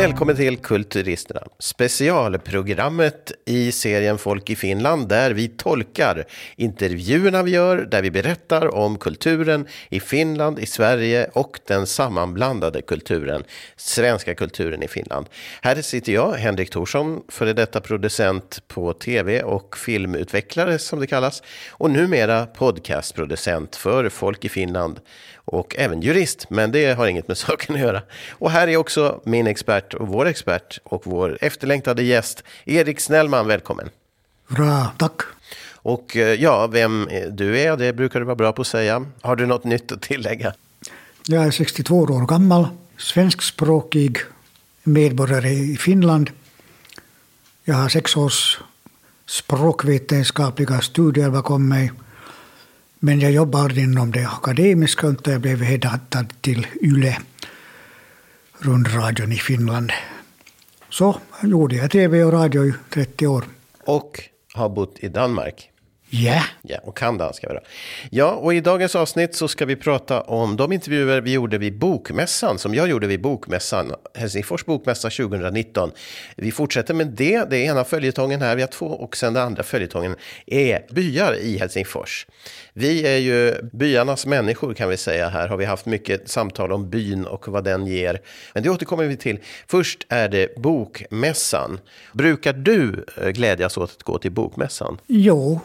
Välkommen 0.00 0.36
till 0.36 0.56
Kulturisterna, 0.56 1.40
specialprogrammet 1.58 3.32
i 3.44 3.72
serien 3.72 4.18
Folk 4.18 4.50
i 4.50 4.56
Finland 4.56 5.08
där 5.08 5.30
vi 5.30 5.48
tolkar 5.48 6.24
intervjuerna 6.56 7.42
vi 7.42 7.50
gör, 7.50 7.76
där 7.76 8.02
vi 8.02 8.10
berättar 8.10 8.74
om 8.74 8.98
kulturen 8.98 9.66
i 9.88 10.00
Finland, 10.00 10.58
i 10.58 10.66
Sverige 10.66 11.30
och 11.32 11.60
den 11.66 11.86
sammanblandade 11.86 12.82
kulturen, 12.82 13.44
svenska 13.76 14.34
kulturen 14.34 14.82
i 14.82 14.88
Finland. 14.88 15.26
Här 15.62 15.82
sitter 15.82 16.12
jag, 16.12 16.32
Henrik 16.32 16.70
Thorsson, 16.70 17.22
före 17.28 17.52
detta 17.52 17.80
producent 17.80 18.62
på 18.68 18.92
tv 18.92 19.42
och 19.42 19.76
filmutvecklare 19.76 20.78
som 20.78 21.00
det 21.00 21.06
kallas 21.06 21.42
och 21.70 21.90
numera 21.90 22.46
podcastproducent 22.46 23.76
för 23.76 24.08
Folk 24.08 24.44
i 24.44 24.48
Finland 24.48 25.00
och 25.50 25.76
även 25.78 26.00
jurist, 26.00 26.46
men 26.50 26.72
det 26.72 26.96
har 26.96 27.06
inget 27.06 27.28
med 27.28 27.38
saken 27.46 27.74
att 27.74 27.80
göra. 27.80 28.02
Och 28.30 28.50
här 28.50 28.68
är 28.68 28.76
också 28.76 29.20
min 29.24 29.46
expert 29.46 29.94
och 29.94 30.08
vår 30.08 30.26
expert 30.26 30.78
och 30.84 31.02
vår 31.06 31.38
efterlängtade 31.40 32.02
gäst, 32.02 32.44
Erik 32.64 33.00
Snellman. 33.00 33.46
Välkommen! 33.46 33.88
Bra, 34.48 34.92
tack! 34.98 35.20
Och 35.82 36.16
eh, 36.16 36.42
ja, 36.42 36.66
vem 36.66 37.08
du 37.30 37.58
är, 37.58 37.76
det 37.76 37.92
brukar 37.92 38.20
du 38.20 38.26
vara 38.26 38.36
bra 38.36 38.52
på 38.52 38.62
att 38.62 38.68
säga. 38.68 39.06
Har 39.20 39.36
du 39.36 39.46
något 39.46 39.64
nytt 39.64 39.92
att 39.92 40.02
tillägga? 40.02 40.54
Jag 41.26 41.44
är 41.44 41.50
62 41.50 41.98
år 41.98 42.26
gammal, 42.26 42.68
svenskspråkig 42.96 44.18
medborgare 44.82 45.50
i 45.50 45.76
Finland. 45.76 46.30
Jag 47.64 47.74
har 47.74 47.88
sex 47.88 48.16
års 48.16 48.60
språkvetenskapliga 49.26 50.80
studier 50.80 51.30
bakom 51.30 51.68
mig 51.68 51.92
men 53.00 53.20
jag 53.20 53.32
jobbade 53.32 53.80
inom 53.80 54.10
det 54.10 54.26
akademiska 54.26 55.06
och 55.06 55.14
jag 55.24 55.40
blev 55.40 55.62
headhuntad 55.62 56.26
till 56.40 56.66
YLE, 56.80 57.18
rundradion 58.58 59.32
i 59.32 59.36
Finland. 59.36 59.92
Så 60.88 61.16
gjorde 61.42 61.76
jag 61.76 61.90
tv 61.90 62.24
och 62.24 62.32
radio 62.32 62.66
i 62.66 62.72
30 62.90 63.26
år. 63.26 63.44
Och 63.84 64.20
har 64.54 64.68
bott 64.68 64.98
i 64.98 65.08
Danmark? 65.08 65.69
Ja. 66.10 66.42
Ja, 66.62 66.78
och 66.82 66.96
kan 66.96 67.18
danska. 67.18 67.48
Bra. 67.48 67.60
Ja, 68.10 68.30
och 68.30 68.54
i 68.54 68.60
dagens 68.60 68.96
avsnitt 68.96 69.34
så 69.34 69.48
ska 69.48 69.66
vi 69.66 69.76
prata 69.76 70.20
om 70.20 70.56
de 70.56 70.72
intervjuer 70.72 71.20
vi 71.20 71.32
gjorde 71.32 71.58
vid 71.58 71.78
Bokmässan, 71.78 72.58
som 72.58 72.74
jag 72.74 72.88
gjorde 72.88 73.06
vid 73.06 73.20
Bokmässan, 73.20 73.92
Helsingfors 74.14 74.64
Bokmässa 74.64 75.10
2019. 75.10 75.90
Vi 76.36 76.52
fortsätter 76.52 76.94
med 76.94 77.06
det, 77.06 77.50
det 77.50 77.56
är 77.56 77.70
ena 77.70 77.84
följetongen 77.84 78.42
här, 78.42 78.56
vi 78.56 78.62
har 78.62 78.68
två, 78.68 78.86
och 78.86 79.16
sen 79.16 79.34
den 79.34 79.42
andra 79.42 79.62
följetongen 79.62 80.16
är 80.46 80.86
byar 80.90 81.34
i 81.34 81.58
Helsingfors. 81.58 82.26
Vi 82.72 83.06
är 83.06 83.16
ju 83.16 83.62
byarnas 83.72 84.26
människor 84.26 84.74
kan 84.74 84.88
vi 84.88 84.96
säga 84.96 85.28
här, 85.28 85.48
har 85.48 85.56
vi 85.56 85.64
haft 85.64 85.86
mycket 85.86 86.28
samtal 86.28 86.72
om 86.72 86.90
byn 86.90 87.26
och 87.26 87.48
vad 87.48 87.64
den 87.64 87.86
ger. 87.86 88.20
Men 88.54 88.62
det 88.62 88.70
återkommer 88.70 89.04
vi 89.04 89.16
till. 89.16 89.38
Först 89.66 90.06
är 90.08 90.28
det 90.28 90.56
Bokmässan. 90.56 91.80
Brukar 92.12 92.52
du 92.52 93.04
eh, 93.16 93.28
glädjas 93.28 93.76
åt 93.76 93.90
att 93.90 94.02
gå 94.02 94.18
till 94.18 94.32
Bokmässan? 94.32 94.98
Jo, 95.06 95.60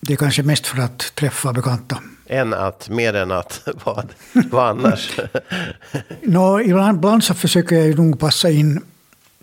det 0.00 0.12
är 0.12 0.16
kanske 0.16 0.42
mest 0.42 0.66
för 0.66 0.82
att 0.82 1.14
träffa 1.14 1.52
bekanta. 1.52 1.98
Än 2.26 2.54
att, 2.54 2.88
mer 2.88 3.14
än 3.14 3.30
att, 3.30 3.68
vad, 3.84 4.08
vad 4.50 4.68
annars? 4.68 5.18
no, 6.22 6.60
ibland, 6.60 6.98
ibland 6.98 7.24
så 7.24 7.34
försöker 7.34 7.76
jag 7.76 7.98
nog 7.98 8.18
passa 8.18 8.50
in 8.50 8.80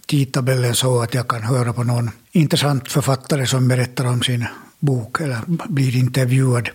tidtabellen 0.05 0.75
så 0.75 1.01
att 1.01 1.13
jag 1.13 1.27
kan 1.27 1.43
höra 1.43 1.73
på 1.73 1.83
någon 1.83 2.11
intressant 2.31 2.91
författare 2.91 3.47
som 3.47 3.67
berättar 3.67 4.05
om 4.05 4.21
sin 4.21 4.45
bok 4.79 5.21
eller 5.21 5.39
blir 5.47 5.95
intervjuad. 5.95 6.69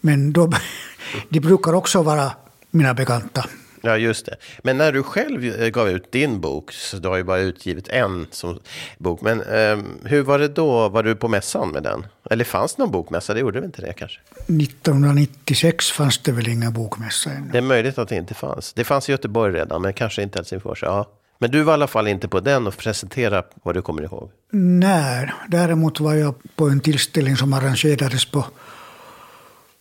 Men 0.00 0.32
då, 0.32 0.52
de 1.28 1.40
brukar 1.40 1.72
också 1.72 2.02
vara 2.02 2.32
mina 2.70 2.94
bekanta. 2.94 3.44
Ja, 3.80 3.96
just 3.96 4.26
det. 4.26 4.36
Men 4.62 4.78
när 4.78 4.92
du 4.92 5.02
själv 5.02 5.44
eh, 5.44 5.68
gav 5.68 5.88
ut 5.88 6.12
din 6.12 6.40
bok, 6.40 6.72
så 6.72 6.96
du 6.96 7.08
har 7.08 7.16
ju 7.16 7.24
bara 7.24 7.38
utgivit 7.38 7.88
en 7.88 8.26
som 8.30 8.58
bok. 8.98 9.20
Men 9.20 9.40
eh, 9.40 9.78
hur 10.04 10.22
var 10.22 10.38
det 10.38 10.48
då? 10.48 10.88
Var 10.88 11.02
du 11.02 11.16
på 11.16 11.28
mässan 11.28 11.70
med 11.70 11.82
den? 11.82 12.06
Eller 12.30 12.44
fanns 12.44 12.74
det 12.74 12.82
någon 12.82 12.90
bokmässa? 12.90 13.34
Det 13.34 13.40
gjorde 13.40 13.60
väl 13.60 13.66
inte 13.66 13.82
det 13.82 13.92
kanske? 13.92 14.20
1996 14.36 15.90
fanns 15.90 16.18
det 16.18 16.32
väl 16.32 16.48
inga 16.48 16.70
bokmässa 16.70 17.30
ännu. 17.30 17.48
Det 17.52 17.58
är 17.58 17.62
möjligt 17.62 17.98
att 17.98 18.08
det 18.08 18.16
inte 18.16 18.34
fanns. 18.34 18.72
Det 18.72 18.84
fanns 18.84 19.08
i 19.08 19.12
Göteborg 19.12 19.54
redan, 19.54 19.82
men 19.82 19.92
kanske 19.92 20.22
inte 20.22 20.38
Helsingfors. 20.38 20.82
Ja. 20.82 21.06
Men 21.38 21.50
du 21.50 21.62
var 21.62 21.72
i 21.72 21.74
alla 21.74 21.86
fall 21.86 22.08
inte 22.08 22.28
på 22.28 22.40
den 22.40 22.66
och 22.66 22.76
presentera 22.76 23.42
vad 23.62 23.74
du 23.74 23.82
kommer 23.82 24.02
ihåg? 24.02 24.30
Nej, 24.52 25.32
däremot 25.48 26.00
var 26.00 26.14
jag 26.14 26.34
på 26.56 26.68
en 26.68 26.80
tillställning 26.80 27.36
som 27.36 27.52
arrangerades 27.52 28.24
på, 28.24 28.44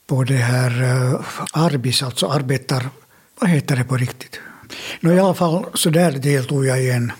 på 0.07 0.23
det 0.23 0.33
här 0.33 0.83
uh, 0.83 1.21
Arbis, 1.53 2.03
alltså 2.03 2.27
arbetar 2.27 2.89
vad 3.39 3.49
heter 3.49 3.75
det 3.75 3.83
på 3.83 3.97
riktigt? 3.97 4.39
No, 4.99 5.13
I 5.13 5.19
alla 5.19 5.33
fall 5.33 5.65
så 5.73 5.89
där 5.89 6.11
deltog 6.11 6.65
jag 6.65 6.83
i 6.83 6.91
en, 6.91 7.11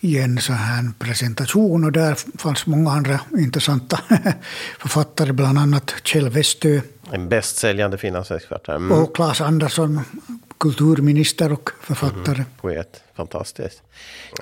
i 0.00 0.18
en 0.18 0.38
så 0.38 0.52
här 0.52 0.90
presentation 0.98 1.84
och 1.84 1.92
där 1.92 2.38
fanns 2.38 2.66
många 2.66 2.90
andra 2.90 3.20
intressanta 3.38 4.00
författare, 4.78 5.32
bland 5.32 5.58
annat 5.58 5.94
Kjell 6.04 6.30
Westö. 6.30 6.80
En 7.12 7.28
bästsäljande 7.28 7.98
finlandsexpert. 7.98 8.68
Mm. 8.68 8.92
Och 8.92 9.14
Claes 9.14 9.40
Andersson, 9.40 10.00
kulturminister 10.58 11.52
och 11.52 11.70
författare. 11.80 12.34
Mm, 12.36 12.46
poet, 12.60 13.02
fantastiskt. 13.14 13.82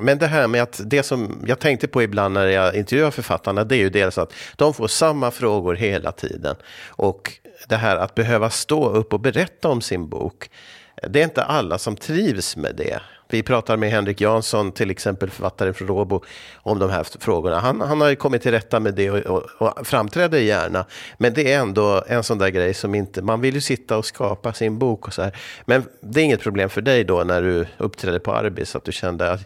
Men 0.01 0.19
det 0.19 0.27
här 0.27 0.49
med 0.49 0.63
att 0.63 0.81
det 0.85 1.03
som 1.03 1.45
jag 1.47 1.59
tänkte 1.59 1.89
på 1.89 2.03
ibland 2.03 2.35
när 2.35 2.47
jag 2.47 2.75
intervjuar 2.75 3.11
författarna, 3.11 3.65
det 3.65 3.77
är 3.77 3.81
ju 3.81 3.91
dels 3.91 4.19
att 4.19 4.33
de 4.57 4.75
får 4.75 4.89
samma 4.89 5.31
frågor 5.31 5.75
hela 5.75 6.13
tiden. 6.13 6.57
Och 6.87 7.33
det 7.69 7.77
här 7.77 7.97
att 7.97 8.15
behöva 8.15 8.51
stå 8.51 8.89
upp 8.89 9.13
och 9.13 9.21
berätta 9.21 9.69
om 9.69 9.81
sin 9.81 10.09
bok 10.09 10.51
det 11.03 11.21
är 11.21 11.25
inte 11.25 11.43
alla 11.43 11.79
som 11.79 11.97
trivs 11.97 12.57
med 12.57 12.75
det. 12.77 13.01
Vi 13.29 13.43
pratar 13.43 13.77
med 13.77 13.91
Henrik 13.91 14.21
Jansson, 14.21 14.73
till 14.73 14.91
exempel 14.91 15.31
författaren 15.31 15.75
från 15.75 15.89
Råbo, 15.89 16.23
om 16.55 16.79
de 16.79 16.91
här 16.91 17.07
frågorna. 17.21 17.59
Han, 17.59 17.81
han 17.81 18.01
har 18.01 18.15
kommit 18.15 18.43
till 18.43 18.51
rätta 18.51 18.81
med 18.81 18.95
det 18.95 19.11
och, 19.11 19.19
och, 19.19 19.43
och, 19.59 19.87
framträder 19.87 20.39
gärna. 20.39 20.85
Men 21.19 21.35
det 21.35 21.53
är 21.53 21.61
ändå 21.61 22.05
en 22.07 22.23
sån 22.23 22.39
där 22.39 22.49
grej 22.49 22.75
som 22.75 22.95
inte... 22.95 23.23
Man 23.23 23.41
vill 23.41 23.55
ju 23.55 23.61
sitta 23.61 23.97
och 23.99 24.07
skapa 24.07 24.53
sin 24.53 24.79
bok 24.79 25.07
och 25.07 25.15
så 25.15 25.23
här. 25.23 25.37
Men 25.65 25.85
det 26.01 26.21
är 26.21 26.25
inget 26.25 26.41
problem 26.41 26.69
för 26.69 26.81
dig 26.81 27.05
då 27.05 27.25
när 27.25 27.43
du 27.43 27.67
uppträdde 27.79 28.21
på 28.21 28.35
Arbis, 28.35 28.77
att 28.77 28.85
du 28.85 28.93
kände 28.93 29.33
att, 29.33 29.41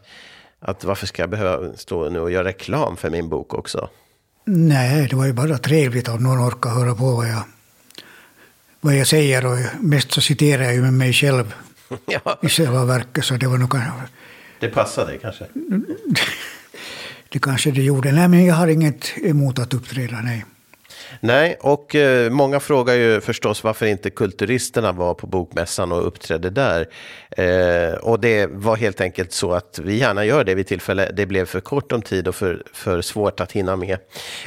att 0.60 0.84
varför 0.84 1.06
ska 1.06 1.22
jag 1.22 1.30
behöva 1.30 1.72
stå 1.76 2.08
nu 2.08 2.20
och 2.20 2.30
göra 2.30 2.44
reklam 2.44 2.96
för 2.96 3.10
min 3.10 3.28
bok 3.28 3.54
också? 3.54 3.88
Nej, 4.44 5.06
det 5.10 5.16
var 5.16 5.26
ju 5.26 5.32
bara 5.32 5.58
trevligt 5.58 6.08
om 6.08 6.22
någon 6.22 6.48
orkar 6.48 6.70
höra 6.70 6.94
på 6.94 7.04
vad 7.04 7.28
jag 7.28 7.42
vad 8.80 8.96
jag 8.96 9.06
säger 9.06 9.46
och 9.46 9.58
mest 9.80 10.12
så 10.12 10.20
citerar 10.20 10.62
jag 10.62 10.74
ju 10.74 10.82
med 10.82 10.92
mig 10.92 11.12
själv 11.12 11.54
ja. 12.06 12.38
i 12.42 12.48
själva 12.48 12.84
verket. 12.84 13.24
Så 13.24 13.34
det 13.34 13.46
var 13.46 13.58
nog 13.58 13.74
Det 14.60 14.68
passade 14.68 15.18
kanske? 15.18 15.44
det 17.28 17.38
kanske 17.38 17.70
det 17.70 17.82
gjorde. 17.82 18.12
Nej, 18.12 18.28
men 18.28 18.44
jag 18.44 18.54
har 18.54 18.68
inget 18.68 19.18
emot 19.22 19.58
att 19.58 19.74
uppträda, 19.74 20.20
nej. 20.20 20.44
Nej, 21.20 21.56
och 21.60 21.94
eh, 21.94 22.30
många 22.30 22.60
frågar 22.60 22.94
ju 22.94 23.20
förstås 23.20 23.64
varför 23.64 23.86
inte 23.86 24.10
kulturisterna 24.10 24.92
var 24.92 25.14
på 25.14 25.26
bokmässan 25.26 25.92
och 25.92 26.06
uppträdde 26.06 26.50
där. 26.50 26.88
Eh, 27.30 27.94
och 27.94 28.20
det 28.20 28.46
var 28.46 28.76
helt 28.76 29.00
enkelt 29.00 29.32
så 29.32 29.52
att 29.52 29.80
vi 29.84 29.98
gärna 29.98 30.24
gör 30.24 30.44
det 30.44 30.54
vid 30.54 30.66
tillfälle. 30.66 31.10
Det 31.16 31.26
blev 31.26 31.44
för 31.44 31.60
kort 31.60 31.92
om 31.92 32.02
tid 32.02 32.28
och 32.28 32.34
för, 32.34 32.62
för 32.72 33.02
svårt 33.02 33.40
att 33.40 33.52
hinna 33.52 33.76
med. 33.76 33.98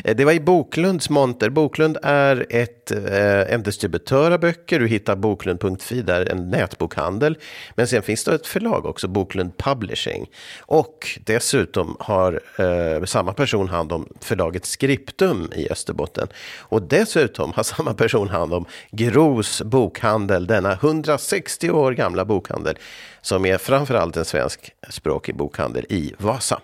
Eh, 0.04 0.16
det 0.16 0.26
var 0.26 0.32
i 0.32 0.40
Boklunds 0.40 1.10
monter. 1.10 1.50
Boklund 1.50 1.98
är 2.04 2.46
ett, 2.50 2.92
eh, 2.92 3.54
en 3.54 3.64
distributör 3.64 4.32
av 4.32 4.40
böcker. 4.40 4.80
Du 4.80 4.88
hittar 4.88 5.16
boklund.fi 5.16 6.02
där, 6.02 6.32
en 6.32 6.50
nätbokhandel. 6.50 7.38
Men 7.76 7.88
sen 7.88 8.02
finns 8.02 8.24
det 8.24 8.36
ett 8.36 8.48
förlag 8.48 8.86
också, 8.86 9.08
Boklund 9.08 9.58
Publishing. 9.58 10.30
Och 10.62 11.20
dessutom 11.26 11.98
har 12.00 12.42
eh, 12.58 13.04
samma 13.06 13.34
person 13.34 13.70
hand 13.70 13.92
om 13.92 14.10
förlaget 14.22 14.66
Skriptum 14.66 15.52
i 15.56 15.70
Österbotten. 15.72 16.28
Och 16.56 16.82
dessutom 16.82 17.54
har 17.54 17.64
samma 17.64 17.94
person 17.94 18.30
hand 18.30 18.54
om 18.54 18.66
Gros 18.92 19.62
bokhandel, 19.62 20.48
denna 20.48 20.74
160 20.74 21.72
år 21.72 21.92
gamla 21.92 22.26
bokhandel 22.26 22.78
som 23.22 23.46
är 23.46 23.58
framförallt 23.58 24.18
en 24.18 24.26
svenskspråkig 24.26 25.36
bokhandel 25.36 25.86
i 25.90 26.14
Vasa. 26.18 26.62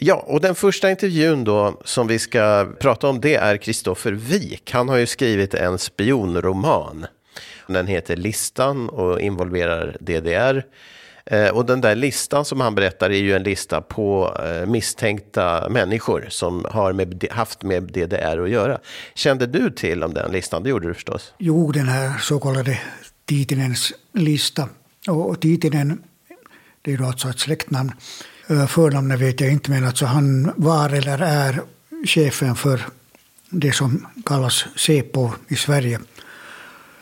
Ja, 0.00 0.14
och 0.26 0.40
den 0.40 0.54
första 0.54 0.90
intervjun 0.90 1.44
då 1.44 1.80
som 1.84 2.06
vi 2.06 2.18
ska 2.18 2.68
prata 2.80 3.08
om 3.08 3.20
det 3.20 3.34
är 3.34 3.56
Kristoffer 3.56 4.12
Wik. 4.12 4.70
Han 4.72 4.88
har 4.88 4.96
ju 4.96 5.06
skrivit 5.06 5.54
en 5.54 5.78
spionroman. 5.78 7.06
Den 7.66 7.86
heter 7.86 8.16
Listan 8.16 8.88
och 8.88 9.20
involverar 9.20 9.96
DDR. 10.00 10.62
Eh, 11.26 11.48
och 11.48 11.66
den 11.66 11.80
där 11.80 11.94
listan 11.94 12.44
som 12.44 12.60
han 12.60 12.74
berättar 12.74 13.10
är 13.10 13.18
ju 13.18 13.34
en 13.34 13.42
lista 13.42 13.80
på 13.80 14.36
eh, 14.44 14.66
misstänkta 14.66 15.68
människor 15.68 16.26
som 16.28 16.66
har 16.70 16.92
med, 16.92 17.24
haft 17.30 17.62
med 17.62 17.82
DDR 17.82 18.44
att 18.44 18.50
göra. 18.50 18.78
Kände 19.14 19.46
du 19.46 19.70
till 19.70 20.02
om 20.02 20.14
den 20.14 20.32
listan? 20.32 20.62
Det 20.62 20.68
gjorde 20.68 20.88
du 20.88 20.94
förstås? 20.94 21.34
Jo, 21.38 21.72
den 21.72 21.88
här 21.88 22.18
så 22.18 22.40
kallade 22.40 22.80
Titinens 23.24 23.92
lista. 24.12 24.68
Och 25.08 25.40
Titinen, 25.40 26.02
det 26.82 26.92
är 26.92 26.98
då 26.98 27.04
alltså 27.04 27.28
ett 27.28 27.40
släktnamn. 27.40 27.92
Eh, 28.46 28.66
förnamnet 28.66 29.20
vet 29.20 29.40
jag 29.40 29.52
inte, 29.52 29.70
men 29.70 29.84
alltså 29.84 30.06
han 30.06 30.52
var 30.56 30.90
eller 30.90 31.22
är 31.22 31.60
chefen 32.06 32.54
för 32.54 32.80
det 33.50 33.72
som 33.72 34.06
kallas 34.24 34.66
Säpo 34.76 35.30
i 35.48 35.56
Sverige. 35.56 36.00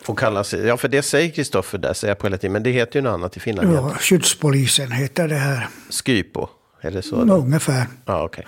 Får 0.03 0.15
kallas, 0.15 0.55
ja, 0.55 0.77
för 0.77 0.89
det 0.89 1.03
säger 1.03 1.31
Kristoffer 1.31 1.79
där, 1.79 1.93
säger 1.93 2.11
jag 2.11 2.19
på 2.19 2.27
hela 2.27 2.37
tiden. 2.37 2.53
Men 2.53 2.63
det 2.63 2.71
heter 2.71 2.99
ju 2.99 3.03
något 3.03 3.15
annat 3.15 3.37
i 3.37 3.41
Finland. 3.41 3.75
Ja, 3.75 3.95
skyddspolisen 4.01 4.93
heter 4.93 5.29
det 5.29 5.35
här. 5.35 5.69
Skypo, 5.91 6.49
är 6.81 6.91
det 6.91 7.03
så? 7.03 7.25
Nå, 7.25 7.37
ungefär. 7.37 7.87
Ja, 8.05 8.25
okay. 8.25 8.45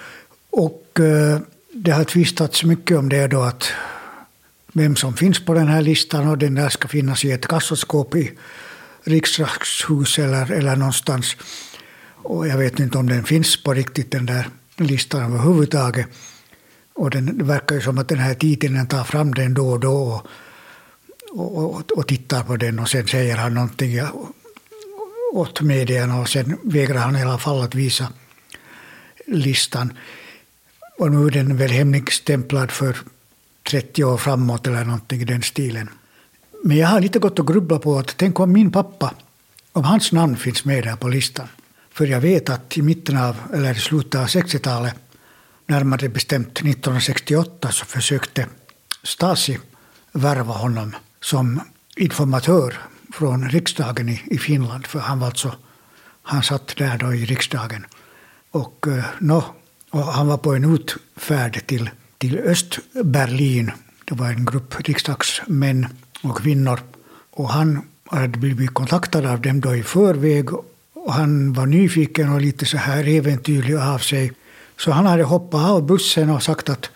Och 0.51 1.01
eh, 1.01 1.39
det 1.73 1.91
har 1.91 2.05
tvistats 2.05 2.65
mycket 2.65 2.99
om 2.99 3.09
det 3.09 3.27
då 3.27 3.41
att 3.41 3.73
vem 4.73 4.97
som 4.97 5.15
finns 5.15 5.45
på 5.45 5.55
den 5.55 5.69
här 5.69 5.83
listan 5.83 6.29
och 6.29 6.39
den 6.39 6.55
där 6.55 6.69
ska 6.69 6.89
finnas 6.89 7.25
i 7.25 7.33
ett 7.33 7.47
kassaskåp 7.47 8.15
i 8.15 8.33
riksdagshus 9.05 10.19
eller, 10.19 10.53
eller 10.53 10.77
någonstans. 10.77 11.37
Och 12.23 12.49
jag 12.49 12.59
vet 12.59 12.81
inte 12.81 12.99
om 12.99 13.09
den 13.09 13.25
finns 13.25 13.63
på 13.63 13.75
riktigt 13.75 14.11
den 14.11 14.27
där 14.27 14.49
listan 14.77 15.23
överhuvudtaget. 15.23 16.07
Och 16.95 17.11
den, 17.11 17.39
det 17.39 17.45
verkar 17.45 17.75
ju 17.75 17.81
som 17.81 17.99
att 17.99 18.09
den 18.09 18.19
här 18.19 18.35
titeln 18.35 18.87
tar 18.87 19.05
fram 19.05 19.35
den 19.35 19.55
då 19.55 19.69
och 19.69 19.81
då 19.81 19.93
och, 19.93 20.27
och, 21.35 21.93
och, 21.93 22.09
tittar 22.09 22.43
på 22.43 22.57
den 22.57 22.79
och 22.79 22.89
sen 22.89 23.07
säger 23.07 23.37
han 23.37 23.55
någonting 23.55 24.01
åt 25.33 25.61
medierna 25.61 26.21
och 26.21 26.29
sen 26.29 26.59
vägrar 26.63 26.99
han 26.99 27.17
i 27.17 27.23
alla 27.23 27.39
fall 27.39 27.63
att 27.63 27.75
visa 27.75 28.09
listan. 29.27 29.93
Och 30.99 31.13
nu 31.13 31.27
är 31.27 31.31
den 31.31 31.57
väl 31.57 31.71
hemligstämplad 31.71 32.71
för 32.71 32.97
30 33.71 34.05
år 34.05 34.17
framåt 34.17 34.67
eller 34.67 34.85
någonting 34.85 35.21
i 35.21 35.25
den 35.25 35.43
stilen. 35.43 35.89
Men 36.65 36.77
jag 36.77 36.89
har 36.89 37.01
lite 37.01 37.19
gått 37.19 37.39
och 37.39 37.47
grubblat 37.47 37.83
på 37.83 37.99
att 37.99 38.17
tänk 38.17 38.41
om 38.41 38.53
min 38.53 38.73
pappa, 38.73 39.15
om 39.73 39.85
hans 39.85 40.13
namn 40.13 40.37
finns 40.37 40.65
med 40.65 40.85
där 40.85 40.97
på 40.97 41.09
listan. 41.09 41.49
För 41.91 42.07
jag 42.07 42.21
vet 42.21 42.49
att 42.51 42.77
i 42.77 42.83
mitten 42.83 43.17
av, 43.17 43.37
eller 43.55 43.75
slutet 43.75 44.21
av 44.21 44.27
60-talet, 44.27 44.95
närmare 45.67 46.09
bestämt 46.09 46.59
1968, 46.59 47.73
så 47.73 47.85
försökte 47.85 48.47
Stasi 49.03 49.59
värva 50.13 50.53
honom 50.53 50.95
som 51.25 51.61
informatör 51.97 52.75
från 53.13 53.49
riksdagen 53.49 54.09
i, 54.09 54.23
i 54.27 54.39
Finland. 54.39 54.87
För 54.87 54.99
han 54.99 55.19
var 55.19 55.27
alltså, 55.27 55.53
han 56.23 56.43
satt 56.43 56.77
där 56.77 56.99
då 56.99 57.15
i 57.15 57.25
riksdagen. 57.25 57.87
Och, 58.51 58.87
eh, 58.89 59.05
no, 59.19 59.45
och 59.91 60.05
han 60.05 60.27
var 60.27 60.37
på 60.37 60.55
en 60.55 60.75
utfärd 60.75 61.67
till, 61.67 61.91
till 62.19 62.39
Östberlin. 62.39 63.71
Det 64.05 64.15
var 64.15 64.27
en 64.27 64.45
grupp 64.45 64.89
riksdagsmän 64.89 65.87
och 66.23 66.39
kvinnor. 66.39 66.81
Och 67.31 67.49
han 67.49 67.83
hade 68.07 68.39
blivit 68.39 68.75
kontaktad 68.75 69.27
av 69.27 69.41
dem 69.41 69.61
då 69.61 69.77
i 69.77 69.83
förväg. 69.83 70.53
Och 70.93 71.13
han 71.13 71.53
var 71.53 71.67
nyfiken 71.67 72.33
och 72.33 72.41
lite 72.41 72.67
så 72.67 72.77
här 72.77 73.09
äventyrlig 73.09 73.75
av 73.75 73.99
sig. 73.99 74.33
Så 74.79 74.91
han 74.91 75.07
hade 75.07 75.23
hoppat 75.23 75.71
av 75.71 75.87
bussen 75.87 76.31
och 76.31 76.43
sagt 76.43 76.69
att, 76.69 76.91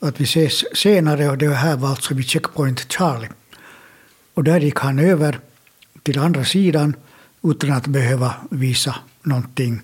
att 0.00 0.20
vi 0.20 0.24
ses 0.24 0.78
senare. 0.78 1.28
Och 1.28 1.38
det 1.38 1.54
här 1.54 1.76
var 1.76 1.88
alltså 1.88 2.14
vid 2.14 2.26
Checkpoint 2.26 2.92
Charlie. 2.92 3.28
Och 4.36 4.44
där 4.44 4.60
gick 4.60 4.78
han 4.78 4.98
över 4.98 5.40
till 6.02 6.18
andra 6.18 6.44
sidan 6.44 6.96
utan 7.42 7.72
att 7.72 7.86
behöva 7.86 8.34
visa 8.50 8.94
någonting. 9.22 9.80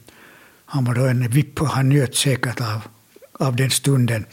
Han 0.65 0.85
var 0.85 0.95
då 0.95 1.07
en 1.07 1.29
vipp 1.29 1.63
och 1.63 1.69
han 1.69 1.89
njöt 1.89 2.15
säkert 2.15 2.61
av, 2.61 2.81
av 3.33 3.57
den 3.57 3.71
stunden. 3.71 4.27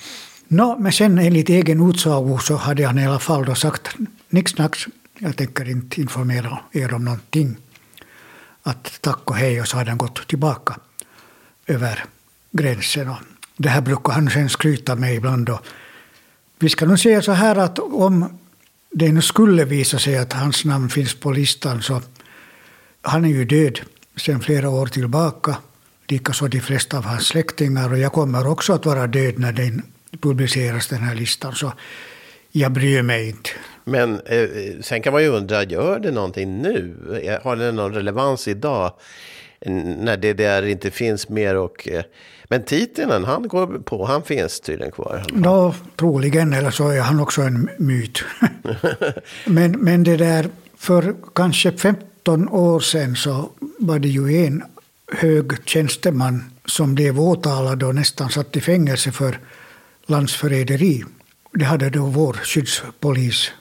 No, 0.48 0.80
men 0.80 0.92
sen 0.92 1.18
enligt 1.18 1.50
egen 1.50 1.90
utsago 1.90 2.38
så 2.38 2.56
hade 2.56 2.86
han 2.86 3.00
i 3.00 3.08
alla 3.08 3.20
fall 3.20 3.46
då 3.46 3.56
sagt 3.56 3.96
nix 4.30 4.54
jag 5.20 5.38
tänker 5.38 5.70
inte 5.70 6.02
informera 6.02 6.60
er 6.72 6.94
om 6.94 7.06
någonting. 7.06 7.58
Att 8.64 9.02
tack 9.02 9.30
och 9.30 9.36
hej 9.36 9.62
och 9.62 9.68
så 9.68 9.78
hade 9.78 9.90
han 9.92 9.98
gått 9.98 10.28
tillbaka 10.28 10.76
över 11.68 12.06
gränsen. 12.52 13.10
Och 13.10 13.18
det 13.58 13.70
här 13.70 13.82
brukar 13.82 14.14
han 14.14 14.30
sen 14.30 14.50
skryta 14.50 14.96
med 14.96 15.16
ibland. 15.16 15.46
Då. 15.46 15.60
Vi 16.60 16.70
ska 16.70 16.86
nog 16.86 17.00
säga 17.00 17.22
så 17.22 17.32
här 17.32 17.56
att 17.56 17.80
om 17.80 18.40
det 18.92 19.12
nu 19.12 19.22
skulle 19.22 19.66
visa 19.66 20.00
sig 20.00 20.18
att 20.18 20.34
hans 20.34 20.66
namn 20.66 20.90
finns 20.90 21.16
på 21.16 21.32
listan 21.32 21.82
så 21.82 22.02
han 23.02 23.26
är 23.26 23.30
ju 23.30 23.46
död 23.46 23.80
sedan 24.16 24.42
flera 24.42 24.70
år 24.70 24.86
tillbaka. 24.86 25.56
Likaså 26.08 26.48
de 26.48 26.60
flesta 26.60 26.98
av 26.98 27.04
hans 27.04 27.28
släktingar 27.28 27.92
och 27.92 27.98
jag 27.98 28.14
kommer 28.14 28.48
också 28.48 28.74
att 28.74 28.86
vara 28.86 29.08
död 29.08 29.40
när 29.40 29.52
den 29.52 29.82
publiceras 30.22 30.88
den 30.88 31.00
här 31.00 31.16
listan. 31.16 31.54
Så 31.54 31.74
jag 32.52 32.72
bryr 32.72 33.02
mig 33.02 33.30
inte. 33.30 33.50
Men 33.84 34.20
eh, 34.26 34.38
eh 34.38 34.82
sen 34.82 35.02
kan 35.02 35.14
man 35.14 35.24
ju 35.24 35.30
undra, 35.30 35.64
gör 35.64 36.00
det 36.00 36.12
någonting 36.12 36.62
nu? 36.62 36.96
Har 37.44 37.56
det 37.56 37.72
någon 37.72 37.94
relevans 37.94 38.48
idag? 38.48 38.94
När 39.66 40.18
DDR 40.18 40.66
inte 40.66 40.92
finns 40.92 41.30
mer 41.30 41.56
och... 41.56 41.88
Eh, 41.88 42.04
men 42.44 42.64
titeln, 42.64 43.24
han 43.24 43.48
går 43.48 43.68
på, 43.80 44.06
han 44.06 44.24
finns 44.24 44.60
tydligen 44.60 44.92
kvar. 44.92 45.26
Ja, 45.44 45.76
troligen, 45.96 46.54
eller 46.54 46.72
så 46.72 46.90
är 46.90 47.02
han 47.02 47.20
också 47.20 47.42
en 47.42 47.70
myt. 47.78 48.24
men, 49.46 49.72
men 49.72 50.04
det 50.04 50.18
där, 50.18 50.50
för 50.78 51.16
kanske 51.36 51.72
15 51.72 52.50
år 52.50 52.80
sedan 52.80 53.16
så 53.16 53.50
var 53.80 54.00
det 54.00 54.08
ju 54.08 54.46
en 54.46 54.64
hög 55.12 55.52
tjänsteman 55.66 56.44
som 56.66 56.96
blev 56.96 57.20
åtalad 57.20 57.84
och 57.84 57.96
nästan 57.96 58.30
satt 58.30 58.56
i 58.56 58.62
fängelse 58.62 59.12
för 59.12 59.40
landsförräderi. 60.06 61.04
Det 61.54 61.66
hade 61.66 61.90
då 61.90 62.06
vår 62.06 62.34
skyddspolis 62.34 63.52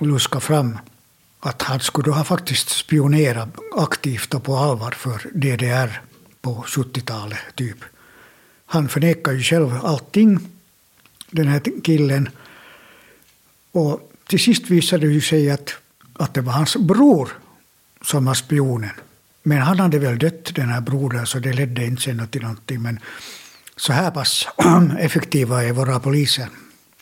luskat 0.00 0.42
fram 0.42 0.78
att 1.40 1.62
han 1.62 1.80
skulle 1.80 2.12
ha 2.12 2.24
faktiskt 2.24 2.68
spionerat 2.68 3.48
aktivt 3.76 4.34
och 4.34 4.44
på 4.44 4.56
allvar 4.56 4.90
för 4.90 5.30
DDR 5.34 6.00
på 6.40 6.64
70-talet. 6.66 7.38
Typ. 7.54 7.84
Han 8.66 8.88
förnekar 8.88 9.32
ju 9.32 9.42
själv 9.42 9.80
allting, 9.82 10.38
den 11.30 11.48
här 11.48 11.62
killen. 11.84 12.28
Och 13.72 14.12
till 14.26 14.40
sist 14.40 14.70
visade 14.70 15.08
det 15.08 15.20
sig 15.20 15.50
att, 15.50 15.74
att 16.12 16.34
det 16.34 16.40
var 16.40 16.52
hans 16.52 16.76
bror 16.76 17.28
som 18.02 18.24
var 18.24 18.34
spionen. 18.34 18.90
Men 19.42 19.58
han 19.58 19.78
hade 19.78 19.98
väl 19.98 20.18
dött, 20.18 20.54
den 20.54 20.68
här 20.68 20.80
brodern, 20.80 21.26
så 21.26 21.38
det 21.38 21.52
ledde 21.52 21.84
inte 21.84 22.02
sen 22.02 22.28
till 22.28 22.42
någonting. 22.42 22.82
Men 22.82 23.00
så 23.76 23.92
här 23.92 24.10
pass 24.10 24.48
effektiva 24.98 25.64
är 25.64 25.72
våra 25.72 26.00
poliser. 26.00 26.48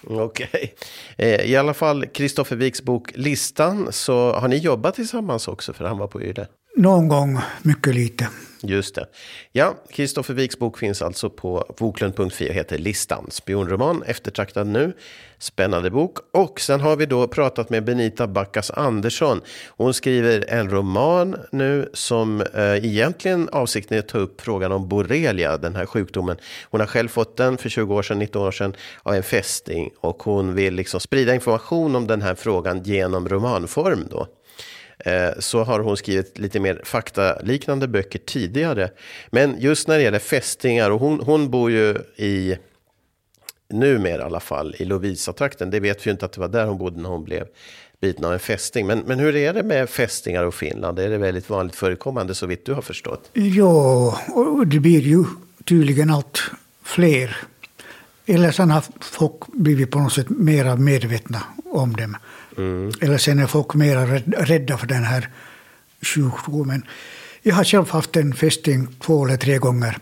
Okej. 0.11 0.49
Okay. 0.53 0.71
Eh, 1.17 1.51
I 1.51 1.57
alla 1.57 1.75
fall, 1.75 2.07
Kristoffer 2.07 2.57
Wiks 2.57 2.83
bok 2.83 3.11
Listan, 3.15 3.93
så 3.93 4.33
har 4.33 4.49
ni 4.49 4.57
jobbat 4.57 4.95
tillsammans 4.95 5.49
också 5.49 5.73
för 5.73 5.85
han 5.85 5.99
var 5.99 6.07
på 6.07 6.23
Yle? 6.23 6.47
Någon 6.77 7.09
gång, 7.09 7.39
mycket 7.63 7.95
lite. 7.95 8.29
Just 8.63 8.95
det. 8.95 9.07
Ja, 9.53 9.75
Kristoffer 9.91 10.35
Wiks 10.35 10.59
bok 10.59 10.79
finns 10.79 11.03
alltså 11.03 11.31
på 11.31 11.75
woklund.fi 11.79 12.51
och 12.51 12.55
heter 12.55 12.79
Listan. 12.79 13.27
Spionroman, 13.31 14.03
eftertraktad 14.07 14.67
nu. 14.67 14.93
Spännande 15.39 15.91
bok. 15.91 16.19
Och 16.33 16.61
sen 16.61 16.81
har 16.81 16.97
vi 16.97 17.07
då 17.07 17.29
pratat 17.29 17.71
med 17.71 17.85
Benita 17.85 18.27
Backas 18.27 18.71
Andersson. 18.71 19.41
Hon 19.69 19.95
skriver 19.95 20.45
en 20.49 20.71
roman 20.71 21.37
nu 21.53 21.91
som 21.93 22.41
eh, 22.41 22.85
egentligen 22.85 23.49
avsikten 23.49 23.97
är 23.97 23.99
att 23.99 24.09
ta 24.09 24.19
upp 24.19 24.41
frågan 24.41 24.73
om 24.73 24.89
borrelia, 24.89 25.57
den 25.57 25.77
här 25.77 25.87
sjukdomen. 25.87 26.37
Hon 26.71 26.81
har 26.81 26.87
själv 26.87 27.09
fått 27.09 27.37
den 27.37 27.59
för 27.59 27.69
20 27.69 27.95
år 27.95 28.03
sedan, 28.03 28.19
19 28.19 28.43
år 28.43 28.51
sedan 28.51 28.75
av 29.03 29.15
en 29.15 29.23
fästing 29.23 29.91
och 30.01 30.23
hon 30.23 30.55
vill 30.55 30.75
liksom 30.75 31.01
sprida 31.01 31.35
information 31.35 31.97
om 31.97 32.07
den 32.07 32.23
här 32.23 32.35
frågan 32.35 32.83
genom 32.83 33.29
romanform 33.29 34.09
då. 34.11 34.27
Eh, 34.99 35.31
så 35.39 35.65
har 35.65 35.81
hon 35.81 35.97
skrivit 35.97 36.39
lite 36.39 36.61
mer 36.61 36.81
faktaliknande 36.85 37.89
böcker 37.89 38.19
tidigare. 38.19 38.91
Men 39.31 39.61
just 39.61 39.89
när 39.89 39.97
det 39.97 40.03
gäller 40.03 40.19
fästingar, 40.19 40.91
och 40.91 41.01
hon, 41.01 41.21
hon 41.21 41.51
bor 41.51 41.71
ju 41.71 41.99
i, 42.17 42.57
numera 43.71 44.23
i 44.23 44.25
alla 44.25 44.41
fall, 44.41 44.75
i 44.79 44.85
Lovisa-trakten. 44.85 45.71
Det 45.71 45.81
vet 45.81 46.07
vi 46.07 46.09
ju 46.09 46.13
inte 46.13 46.25
att 46.25 46.33
det 46.33 46.41
var 46.41 46.49
där 46.49 46.67
hon 46.67 46.79
bodde 46.79 47.01
när 47.01 47.09
hon 47.09 47.25
blev 47.25 47.47
biten 48.01 48.25
av 48.25 48.33
en 48.33 48.39
fästing. 48.39 48.87
Men, 48.87 48.99
men 48.99 49.19
hur 49.19 49.37
är 49.37 49.55
det 49.55 49.63
med 49.63 49.91
fästingar 49.91 50.45
och 50.45 50.55
Finland? 50.55 50.99
Är 50.99 51.11
det 51.11 51.19
väldigt 51.19 51.51
vanligt 51.51 51.77
förekommande 51.77 52.35
så 52.35 52.47
vitt 52.47 52.67
du 52.67 52.75
har 52.75 52.83
förstått? 52.83 53.31
Ja, 53.33 54.19
och 54.35 54.67
det 54.67 54.81
blir 54.81 55.01
ju 55.01 55.25
tydligen 55.65 56.11
allt 56.11 56.43
fler. 56.83 57.37
Eller 58.27 58.51
sen 58.51 58.71
har 58.71 58.83
folk 59.01 59.47
blivit 59.47 59.91
på 59.91 59.99
något 59.99 60.13
sätt 60.13 60.29
mer 60.29 60.77
medvetna 60.77 61.43
om 61.65 61.97
dem. 61.97 62.17
Mm. 62.57 62.93
Eller 63.01 63.19
sen 63.19 63.39
är 63.39 63.47
folk 63.47 63.75
mer 63.75 63.97
rädda 64.47 64.79
för 64.79 64.87
den 64.87 65.05
här 65.05 65.29
sjukdomen. 66.03 66.83
Jag 67.43 67.55
har 67.55 67.65
själv 67.65 67.91
haft 67.91 68.17
en 68.17 68.35
fästing 68.35 68.87
två 69.01 69.25
eller 69.25 69.37
tre 69.37 69.59
gånger 69.59 69.99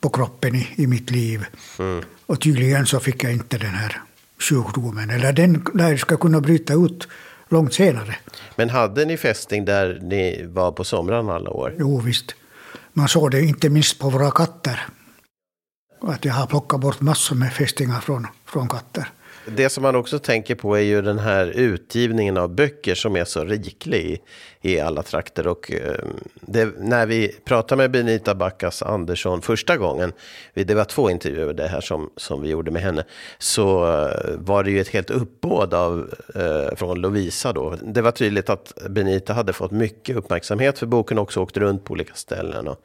på 0.00 0.08
kroppen 0.08 0.54
i, 0.54 0.68
i 0.76 0.86
mitt 0.86 1.10
liv. 1.10 1.46
Mm. 1.78 2.02
Och 2.26 2.40
tydligen 2.40 2.86
så 2.86 3.00
fick 3.00 3.24
jag 3.24 3.32
inte 3.32 3.58
den 3.58 3.74
här 3.74 4.02
sjukdomen. 4.38 5.10
Eller 5.10 5.32
den 5.32 5.64
där 5.74 5.96
ska 5.96 6.16
kunna 6.16 6.40
bryta 6.40 6.74
ut 6.74 7.08
långt 7.48 7.74
senare. 7.74 8.16
Men 8.56 8.70
hade 8.70 9.04
ni 9.04 9.16
fästing 9.16 9.64
där 9.64 9.98
ni 10.02 10.46
var 10.46 10.72
på 10.72 10.84
somrarna 10.84 11.34
alla 11.34 11.50
år? 11.50 11.74
Jo, 11.78 12.00
visst. 12.00 12.34
Man 12.92 13.08
såg 13.08 13.30
det 13.30 13.42
inte 13.42 13.68
minst 13.68 13.98
på 13.98 14.10
våra 14.10 14.30
katter. 14.30 14.86
Att 16.00 16.24
jag 16.24 16.34
har 16.34 16.46
plockat 16.46 16.80
bort 16.80 17.00
massor 17.00 17.36
med 17.36 17.52
fästingar 17.52 18.00
från, 18.00 18.26
från 18.46 18.68
katter. 18.68 19.08
Det 19.46 19.68
som 19.68 19.82
man 19.82 19.96
också 19.96 20.18
tänker 20.18 20.54
på 20.54 20.76
är 20.76 20.80
ju 20.80 21.02
den 21.02 21.18
här 21.18 21.46
utgivningen 21.46 22.36
av 22.36 22.54
böcker 22.54 22.94
som 22.94 23.16
är 23.16 23.24
så 23.24 23.44
riklig 23.44 24.04
i, 24.04 24.20
i 24.72 24.80
alla 24.80 25.02
trakter. 25.02 25.46
Och 25.46 25.72
eh, 25.72 25.96
det, 26.40 26.68
när 26.78 27.06
vi 27.06 27.28
pratade 27.44 27.76
med 27.76 27.90
Benita 27.90 28.34
Backas 28.34 28.82
Andersson 28.82 29.42
första 29.42 29.76
gången, 29.76 30.12
det 30.54 30.74
var 30.74 30.84
två 30.84 31.10
intervjuer 31.10 31.54
det 31.54 31.68
här 31.68 31.80
som, 31.80 32.10
som 32.16 32.42
vi 32.42 32.48
gjorde 32.48 32.70
med 32.70 32.82
henne, 32.82 33.04
så 33.38 33.84
eh, 33.84 34.36
var 34.36 34.64
det 34.64 34.70
ju 34.70 34.80
ett 34.80 34.88
helt 34.88 35.10
uppbåd 35.10 35.74
av, 35.74 36.14
eh, 36.34 36.76
från 36.76 37.00
Lovisa 37.00 37.52
då. 37.52 37.76
Det 37.82 38.02
var 38.02 38.12
tydligt 38.12 38.50
att 38.50 38.72
Benita 38.90 39.32
hade 39.32 39.52
fått 39.52 39.70
mycket 39.70 40.16
uppmärksamhet 40.16 40.78
för 40.78 40.86
boken 40.86 41.18
och 41.18 41.22
också 41.22 41.40
åkt 41.40 41.56
runt 41.56 41.84
på 41.84 41.92
olika 41.92 42.14
ställen. 42.14 42.68
Och, 42.68 42.80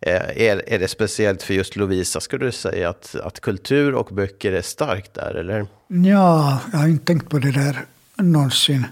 Eh, 0.00 0.42
är, 0.42 0.62
är 0.68 0.78
det 0.78 0.88
speciellt 0.88 1.42
för 1.42 1.54
just 1.54 1.76
Lovisa, 1.76 2.20
skulle 2.20 2.46
du 2.46 2.52
säga, 2.52 2.88
att, 2.88 3.14
att 3.14 3.40
kultur 3.40 3.94
och 3.94 4.14
böcker 4.14 4.52
är 4.52 4.62
starkt 4.62 5.14
där, 5.14 5.34
eller? 5.34 5.66
Ja, 5.88 6.60
jag 6.72 6.78
har 6.78 6.88
inte 6.88 7.04
tänkt 7.04 7.30
på 7.30 7.38
det 7.38 7.50
där 7.52 7.84
någonsin. 8.16 8.86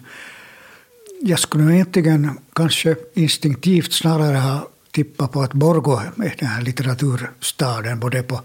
Jag 1.20 1.38
skulle 1.38 1.74
egentligen 1.74 2.38
kanske 2.52 2.96
instinktivt 3.14 3.92
snarare 3.92 4.36
ha 4.36 4.68
tippat 4.90 5.32
på 5.32 5.42
att 5.42 5.52
Borgå 5.52 6.02
är 6.16 6.34
den 6.38 6.48
här 6.48 6.62
litteraturstaden, 6.62 8.00
både 8.00 8.22
på, 8.22 8.40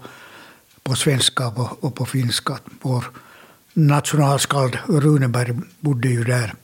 på 0.82 0.94
svenska 0.94 1.48
och 1.48 1.56
på, 1.56 1.76
och 1.80 1.94
på 1.94 2.06
finska. 2.06 2.58
Vår 2.82 3.04
nationalskald 3.72 4.78
Runeberg 4.88 5.58
bodde 5.80 6.08
ju 6.08 6.24
där. 6.24 6.54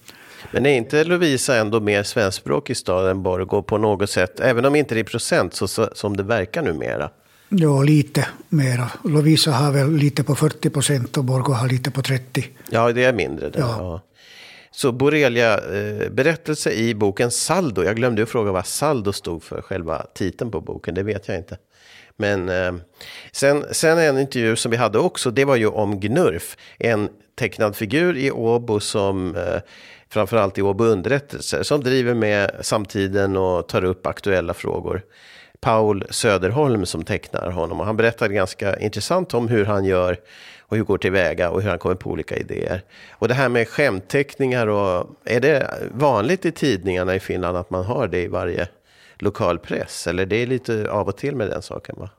Men 0.52 0.66
är 0.66 0.76
inte 0.76 1.04
Lovisa 1.04 1.56
ändå 1.56 1.80
mer 1.80 2.02
svenskspråkig 2.02 2.76
stad 2.76 3.10
än 3.10 3.22
Borgå 3.22 3.62
på 3.62 3.78
något 3.78 4.10
sätt? 4.10 4.40
Även 4.40 4.64
om 4.64 4.74
inte 4.74 4.94
det 4.94 5.00
är 5.00 5.04
procent 5.04 5.54
så, 5.54 5.68
så, 5.68 5.88
som 5.92 6.16
det 6.16 6.22
verkar 6.22 6.62
numera. 6.62 7.10
Ja, 7.48 7.82
lite 7.82 8.26
mera. 8.48 8.90
Lovisa 9.04 9.50
har 9.50 9.72
väl 9.72 9.92
lite 9.92 10.24
på 10.24 10.34
40 10.34 10.70
procent 10.70 11.16
och 11.16 11.24
Borgå 11.24 11.52
har 11.52 11.68
lite 11.68 11.90
på 11.90 12.02
30. 12.02 12.44
Ja, 12.70 12.92
det 12.92 13.04
är 13.04 13.12
mindre. 13.12 13.50
Där, 13.50 13.60
ja. 13.60 13.76
ja. 13.78 14.00
Så 14.70 14.92
Borrelia 14.92 15.54
eh, 15.54 16.10
berättelse 16.10 16.72
i 16.72 16.94
boken 16.94 17.30
Saldo. 17.30 17.82
Jag 17.82 17.96
glömde 17.96 18.22
att 18.22 18.28
fråga 18.28 18.52
vad 18.52 18.66
Saldo 18.66 19.12
stod 19.12 19.42
för, 19.42 19.62
själva 19.62 20.06
titeln 20.14 20.50
på 20.50 20.60
boken. 20.60 20.94
Det 20.94 21.02
vet 21.02 21.28
jag 21.28 21.36
inte. 21.36 21.58
Men 22.16 22.48
eh, 22.48 22.74
sen, 23.32 23.64
sen 23.70 23.98
en 23.98 24.18
intervju 24.18 24.56
som 24.56 24.70
vi 24.70 24.76
hade 24.76 24.98
också, 24.98 25.30
det 25.30 25.44
var 25.44 25.56
ju 25.56 25.66
om 25.66 26.00
Gnurf. 26.00 26.56
En 26.78 27.08
tecknad 27.38 27.76
figur 27.76 28.16
i 28.16 28.30
Åbo 28.30 28.80
som 28.80 29.36
eh, 29.36 29.60
framförallt 30.16 30.58
i 30.58 30.62
Åbo 30.62 30.84
underrättelser, 30.84 31.62
som 31.62 31.80
driver 31.80 32.14
med 32.14 32.50
samtiden 32.60 33.36
och 33.36 33.68
tar 33.68 33.84
upp 33.84 34.06
aktuella 34.06 34.54
frågor. 34.54 35.02
Paul 35.60 36.04
Söderholm 36.10 36.86
som 36.86 37.04
tecknar 37.04 37.50
honom 37.50 37.80
och 37.80 37.86
han 37.86 37.96
berättade 37.96 38.34
ganska 38.34 38.76
intressant 38.76 39.34
om 39.34 39.48
hur 39.48 39.64
han 39.64 39.84
gör 39.84 40.16
och 40.60 40.76
hur 40.76 40.84
går 40.84 40.98
tillväga 40.98 41.50
och 41.50 41.62
hur 41.62 41.68
han 41.68 41.78
kommer 41.78 41.94
på 41.94 42.10
olika 42.10 42.36
idéer. 42.36 42.82
Och 43.10 43.28
det 43.28 43.34
här 43.34 43.48
med 43.48 43.68
skämtteckningar 43.68 44.66
och 44.66 45.06
är 45.24 45.40
det 45.40 45.70
vanligt 45.92 46.44
i 46.44 46.52
tidningarna 46.52 47.14
i 47.14 47.20
Finland 47.20 47.56
att 47.56 47.70
man 47.70 47.84
har 47.84 48.08
det 48.08 48.22
i 48.22 48.26
varje 48.26 48.68
lokalpress? 49.18 50.06
Eller 50.06 50.26
det 50.26 50.36
är 50.36 50.46
lite 50.46 50.90
av 50.90 51.08
och 51.08 51.16
till 51.16 51.36
med 51.36 51.50
den 51.50 51.62
saken 51.62 51.96
va? 51.98 52.10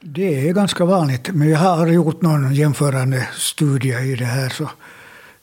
Det 0.00 0.48
är 0.48 0.52
ganska 0.52 0.84
vanligt, 0.84 1.28
men 1.32 1.48
jag 1.48 1.58
har 1.58 1.86
gjort 1.86 2.22
någon 2.22 2.54
jämförande 2.54 3.28
studie 3.32 4.12
i 4.12 4.14
det 4.14 4.24
här. 4.24 4.48
Så 4.48 4.68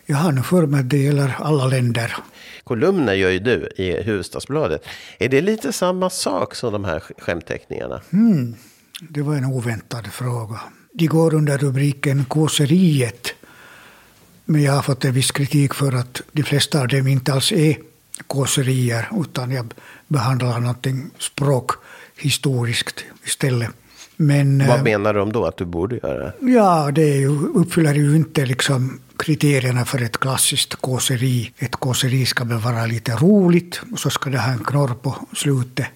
jag 0.10 0.18
har 0.18 0.32
nog 0.32 0.46
för 0.46 0.66
mig 0.66 0.80
att 0.80 0.90
det 0.90 0.98
gäller 0.98 1.36
alla 1.40 1.68
länder. 1.68 2.16
Kolumner 2.64 3.14
gör 3.14 3.30
ju 3.30 3.40
du 3.40 3.70
i 3.76 4.04
Huvudstadsbladet. 4.04 4.86
Är 5.20 5.30
det 5.30 5.42
lite 5.42 5.74
samma 5.74 6.10
sak 6.10 6.56
som 6.56 6.74
de 6.74 6.86
här 6.86 7.00
skämtteckningarna? 7.18 8.02
Mm, 8.14 8.56
det 9.02 9.22
var 9.22 9.36
en 9.36 9.46
oväntad 9.46 10.08
fråga. 10.08 10.60
De 10.94 11.08
går 11.08 11.34
under 11.34 11.58
rubriken 11.58 12.26
Kåseriet. 12.26 13.28
Men 14.46 14.64
jag 14.64 14.74
har 14.74 14.82
fått 14.82 15.06
en 15.06 15.14
viss 15.14 15.32
kritik 15.32 15.74
för 15.74 15.92
att 15.96 16.22
de 16.32 16.44
flesta 16.44 16.82
av 16.82 16.88
dem 16.88 17.08
inte 17.08 17.34
alls 17.34 17.52
är 17.52 17.78
kåserier, 18.28 19.10
utan 19.22 19.52
jag 19.52 19.74
behandlar 20.08 20.60
någonting 20.60 21.10
språkhistoriskt 21.20 23.06
istället. 23.24 23.70
Men, 24.16 24.68
Vad 24.68 24.78
eh, 24.78 24.84
menar 24.84 25.14
de 25.14 25.32
då 25.32 25.46
att 25.46 25.58
du 25.58 25.66
borde 25.66 25.96
göra? 26.04 26.32
Ja, 26.42 26.92
det 26.92 27.16
ju, 27.16 27.48
uppfyller 27.56 27.94
ju 27.94 28.16
inte 28.16 28.46
liksom 28.46 29.00
kriterierna 29.20 29.86
för 29.86 30.02
ett 30.02 30.18
klassiskt 30.18 30.76
kåseri. 30.76 31.52
Ett 31.58 31.76
kåseri 31.76 32.26
ska 32.26 32.44
väl 32.44 32.58
vara 32.58 32.86
lite 32.86 33.12
roligt 33.12 33.82
och 33.92 34.00
så 34.00 34.10
ska 34.10 34.30
det 34.30 34.40
ha 34.40 34.52
en 34.52 34.64
knorr 34.64 34.94
på 35.02 35.16
slutet. 35.34 35.88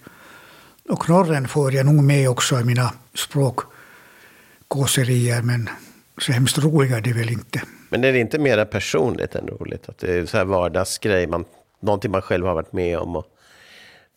Och 0.89 1.01
knorren 1.01 1.47
får 1.47 1.73
jag 1.73 1.85
nog 1.85 2.03
med 2.03 2.29
också 2.29 2.59
i 2.59 2.63
mina 2.63 2.93
språkkåserier, 3.13 5.41
men 5.41 5.69
så 6.17 6.31
hemskt 6.31 6.57
roliga 6.57 6.97
är 6.97 7.01
det 7.01 7.13
väl 7.13 7.29
inte. 7.29 7.61
Men 7.89 8.03
är 8.03 8.13
det 8.13 8.19
inte 8.19 8.39
mer 8.39 8.65
personligt 8.65 9.35
än 9.35 9.47
roligt? 9.47 9.89
Att 9.89 9.97
det 9.97 10.13
är 10.13 10.25
så 10.25 10.37
här 10.37 10.45
vardagsgrej, 10.45 11.27
man, 11.27 11.45
någonting 11.79 12.11
man 12.11 12.21
själv 12.21 12.45
har 12.45 12.53
varit 12.53 12.73
med 12.73 12.97
om? 12.97 13.15
Och... 13.15 13.25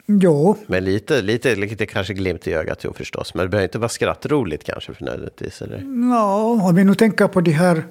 Jo. 0.06 0.56
Men 0.66 0.84
lite, 0.84 1.22
lite, 1.22 1.54
lite 1.54 1.86
kanske 1.86 2.14
glimt 2.14 2.46
i 2.46 2.52
ögat 2.52 2.84
jo 2.84 2.92
förstås. 2.92 3.34
Men 3.34 3.44
det 3.44 3.48
behöver 3.48 3.66
inte 3.66 3.78
vara 3.78 3.88
skrattroligt 3.88 4.64
kanske 4.64 4.94
för 4.94 5.04
nödvändigtvis. 5.04 5.62
Eller? 5.62 5.82
Ja, 6.10 6.42
om 6.42 6.74
vi 6.74 6.84
nu 6.84 6.94
tänker 6.94 7.28
på 7.28 7.40
de 7.40 7.50
här, 7.50 7.84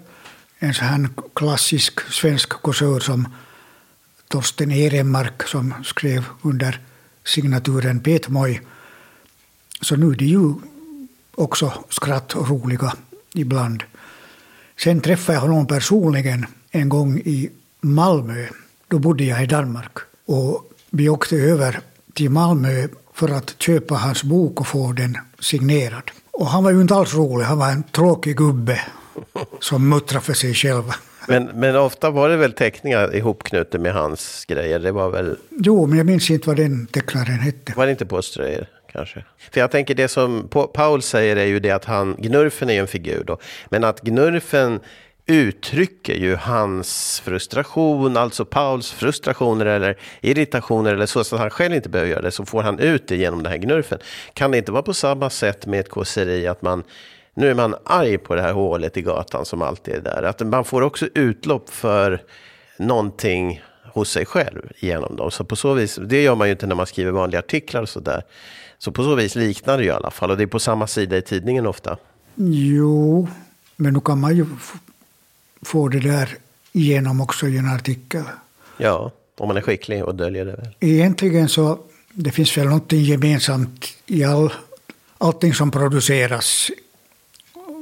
en 0.60 0.74
sån 0.74 0.88
här 0.88 1.10
klassisk 1.34 2.00
svensk 2.12 2.50
kåsör 2.50 3.00
som 3.00 3.28
Torsten 4.28 4.72
Ehrenmark 4.72 5.48
som 5.48 5.74
skrev 5.84 6.26
under 6.42 6.80
signaturen 7.24 8.00
Petmoj. 8.00 8.62
Så 9.82 9.96
nu 9.96 10.08
är 10.12 10.16
de 10.16 10.26
ju 10.26 10.54
också 11.36 11.74
skrattroliga 11.90 12.94
ibland. 13.34 13.84
Sen 14.78 15.02
träffade 15.02 15.36
jag 15.36 15.42
honom 15.42 15.68
personligen 15.68 16.46
en 16.72 16.90
gång 16.90 17.20
i 17.20 17.50
Malmö. 17.82 18.48
Då 18.88 19.00
bodde 19.00 19.24
jag 19.24 19.44
i 19.44 19.46
Danmark. 19.46 19.98
Och 20.26 20.72
vi 20.90 21.10
åkte 21.10 21.36
över 21.36 21.80
till 22.14 22.30
Malmö 22.30 22.88
för 23.14 23.30
att 23.30 23.56
köpa 23.62 23.96
hans 23.96 24.24
bok 24.24 24.60
och 24.60 24.68
få 24.68 24.92
den 24.92 25.18
signerad. 25.40 26.12
Och 26.32 26.48
han 26.48 26.64
var 26.64 26.72
ju 26.72 26.82
inte 26.82 26.96
alls 26.96 27.14
rolig, 27.14 27.46
han 27.46 27.58
var 27.58 27.72
en 27.72 27.84
tråkig 27.84 28.38
gubbe 28.38 28.82
som 29.60 29.90
muttrade 29.90 30.26
för 30.26 30.34
sig 30.34 30.54
själv. 30.54 30.84
Men, 31.28 31.46
men 31.46 31.76
ofta 31.76 32.10
var 32.10 32.30
det 32.30 32.38
väl 32.38 32.54
teckningar 32.54 33.16
ihopknutna 33.16 33.80
med 33.80 33.94
hans 33.94 34.46
grejer? 34.46 34.80
Det 34.80 34.92
var 34.92 35.10
väl... 35.10 35.38
Jo, 35.50 35.86
men 35.88 35.98
jag 35.98 36.06
minns 36.06 36.30
inte 36.30 36.48
vad 36.48 36.58
den 36.58 36.88
tecknaren 36.88 37.40
hette. 37.40 37.74
Var 37.76 37.86
det 37.86 37.92
inte 37.92 38.06
Poströjer? 38.06 38.70
Kanske. 38.92 39.26
För 39.52 39.60
jag 39.60 39.72
tänker 39.72 39.96
det 39.96 40.08
som 40.08 40.50
Paul 40.74 41.02
säger 41.02 41.36
är 41.36 41.46
ju 41.46 41.60
det 41.60 41.72
att 41.72 41.86
han, 41.86 42.16
Gnurfen 42.20 42.70
är 42.70 42.74
ju 42.74 42.80
en 42.80 42.88
figur 42.88 43.24
då, 43.24 43.38
men 43.70 43.84
att 43.84 44.02
Gnurfen 44.02 44.80
uttrycker 45.26 46.14
ju 46.14 46.36
hans 46.36 47.22
frustration, 47.26 48.18
alltså 48.18 48.46
Pauls 48.46 48.92
frustrationer 48.92 49.66
eller 49.66 49.98
irritationer 50.22 50.94
eller 50.94 51.06
så, 51.06 51.24
så 51.24 51.36
att 51.36 51.42
han 51.42 51.50
själv 51.50 51.76
inte 51.76 51.90
behöver 51.90 52.12
göra 52.12 52.22
det, 52.22 52.32
så 52.32 52.46
får 52.46 52.64
han 52.64 52.80
ut 52.80 53.08
det 53.08 53.16
genom 53.16 53.44
den 53.44 53.52
här 53.52 53.58
gnurfen. 53.58 54.00
Kan 54.34 54.52
det 54.52 54.58
inte 54.58 54.72
vara 54.72 54.84
på 54.84 54.94
samma 54.94 55.30
sätt 55.30 55.66
med 55.66 55.80
ett 55.80 55.90
kåseri 55.90 56.48
att 56.48 56.62
man 56.62 56.84
nu 57.36 57.50
är 57.50 57.54
man 57.54 57.76
arg 57.84 58.18
på 58.18 58.36
det 58.36 58.42
här 58.42 58.54
hålet 58.54 58.98
i 58.98 59.02
gatan 59.02 59.46
som 59.46 59.62
alltid 59.62 59.94
är 59.94 60.02
där. 60.02 60.24
Att 60.24 60.40
man 60.40 60.66
får 60.66 60.82
också 60.82 61.08
utlopp 61.14 61.70
för 61.70 62.22
någonting 62.80 63.62
hos 63.84 64.10
sig 64.10 64.26
själv 64.26 64.72
genom 64.78 65.16
dem. 65.16 65.32
Så 65.32 65.44
på 65.44 65.56
så 65.56 65.74
vis, 65.74 66.00
det 66.02 66.24
gör 66.24 66.36
man 66.36 66.48
ju 66.48 66.52
inte 66.52 66.68
när 66.68 66.76
man 66.76 66.86
skriver 66.86 67.12
vanliga 67.12 67.40
artiklar 67.40 67.82
och 67.82 67.90
sådär. 67.90 68.24
Så 68.78 68.92
på 68.92 69.04
så 69.04 69.16
vis 69.16 69.36
liknar 69.36 69.78
det 69.78 69.84
ju 69.84 69.90
i 69.90 69.92
alla 69.92 70.12
fall. 70.12 70.32
Och 70.32 70.38
det 70.38 70.44
är 70.44 70.48
på 70.48 70.60
samma 70.60 70.88
sida 70.88 71.18
i 71.18 71.22
tidningen 71.22 71.68
ofta. 71.68 71.98
Jo, 72.36 73.28
men 73.76 73.94
nu 73.94 74.00
kan 74.00 74.20
man 74.20 74.36
ju 74.36 74.46
få 75.62 75.88
det 75.88 76.00
där 76.00 76.38
igenom 76.72 77.22
också 77.22 77.48
i 77.48 77.58
en 77.58 77.68
artikel. 77.68 78.24
Ja, 78.78 79.12
om 79.38 79.48
man 79.48 79.58
är 79.58 79.62
skicklig 79.62 80.06
och 80.06 80.16
döljer 80.16 80.46
det. 80.46 80.52
Väl. 80.52 80.76
Egentligen 80.80 81.50
så 81.50 81.80
det 82.10 82.32
finns 82.32 82.58
väl 82.58 82.68
något 82.68 82.92
gemensamt 82.92 83.86
i 84.06 84.24
all, 84.24 84.54
allting 85.18 85.54
som 85.54 85.72
produceras. 85.72 86.72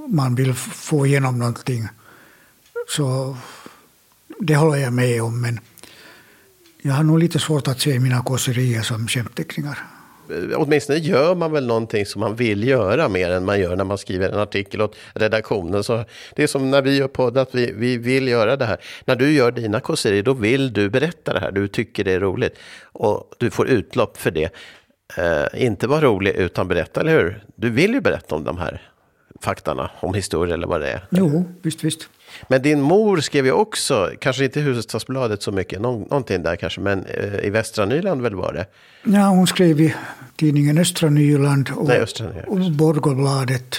Man 0.07 0.35
vill 0.35 0.53
få 0.53 1.05
igenom 1.05 1.39
någonting. 1.39 1.87
Så 2.87 3.37
det 4.39 4.55
håller 4.55 4.77
jag 4.77 4.93
med 4.93 5.23
om. 5.23 5.41
Men 5.41 5.59
jag 6.81 6.93
har 6.93 7.03
nog 7.03 7.19
lite 7.19 7.39
svårt 7.39 7.67
att 7.67 7.81
se 7.81 7.99
mina 7.99 8.21
kåserier 8.23 8.81
som 8.81 9.07
skämtteckningar 9.07 9.79
eh, 10.29 10.61
åtminstone 10.61 10.99
gör 10.99 11.35
man 11.35 11.51
väl 11.51 11.67
någonting 11.67 12.05
som 12.05 12.19
man 12.19 12.35
vill 12.35 12.67
göra 12.67 13.09
mer 13.09 13.31
än 13.31 13.45
man 13.45 13.59
gör 13.59 13.75
när 13.75 13.83
man 13.83 13.97
skriver 13.97 14.29
en 14.29 14.39
artikel 14.39 14.81
åt 14.81 14.95
redaktionen. 15.13 15.83
Så 15.83 16.05
det 16.35 16.43
är 16.43 16.47
som 16.47 16.71
när 16.71 16.81
vi 16.81 16.97
gör 16.97 17.07
podd, 17.07 17.37
att 17.37 17.55
vi, 17.55 17.71
vi 17.71 17.97
vill 17.97 18.27
göra 18.27 18.55
det 18.55 18.65
här. 18.65 18.77
När 19.05 19.15
du 19.15 19.31
gör 19.31 19.51
dina 19.51 19.79
kåserier, 19.79 20.23
då 20.23 20.33
vill 20.33 20.73
du 20.73 20.89
berätta 20.89 21.33
det 21.33 21.39
här. 21.39 21.51
Du 21.51 21.67
tycker 21.67 22.03
det 22.03 22.11
är 22.11 22.19
roligt. 22.19 22.57
Och 22.83 23.33
du 23.37 23.51
får 23.51 23.67
utlopp 23.67 24.17
för 24.17 24.31
det. 24.31 24.49
Eh, 25.17 25.63
inte 25.63 25.87
vara 25.87 26.01
rolig 26.01 26.31
utan 26.31 26.67
berätta, 26.67 27.01
eller 27.01 27.11
hur? 27.11 27.43
Du 27.55 27.69
vill 27.69 27.93
ju 27.93 28.01
berätta 28.01 28.35
om 28.35 28.43
de 28.43 28.57
här 28.57 28.92
faktarna, 29.43 29.91
om 29.99 30.13
historia 30.13 30.53
eller 30.53 30.67
vad 30.67 30.81
det 30.81 30.87
är. 30.87 31.07
Jo, 31.09 31.45
visst, 31.61 31.83
visst. 31.83 32.09
Men 32.47 32.61
din 32.61 32.81
mor 32.81 33.17
skrev 33.17 33.45
ju 33.45 33.51
också, 33.51 34.11
kanske 34.19 34.45
inte 34.45 34.59
i 34.59 34.63
Huvudstadsbladet 34.63 35.43
så 35.43 35.51
mycket, 35.51 35.81
någonting 35.81 36.43
där 36.43 36.55
kanske, 36.55 36.81
men 36.81 37.05
eh, 37.05 37.45
i 37.45 37.49
Västra 37.49 37.85
Nyland 37.85 38.21
väl 38.21 38.35
var 38.35 38.53
det? 38.53 38.65
Ja, 39.03 39.27
hon 39.27 39.47
skrev 39.47 39.81
i 39.81 39.95
tidningen 40.35 40.77
Östra 40.77 41.09
Nyland 41.09 41.69
och, 41.75 41.87
Nej, 41.87 41.99
Östra, 41.99 42.27
och 42.47 42.71
Borgåbladet 42.71 43.75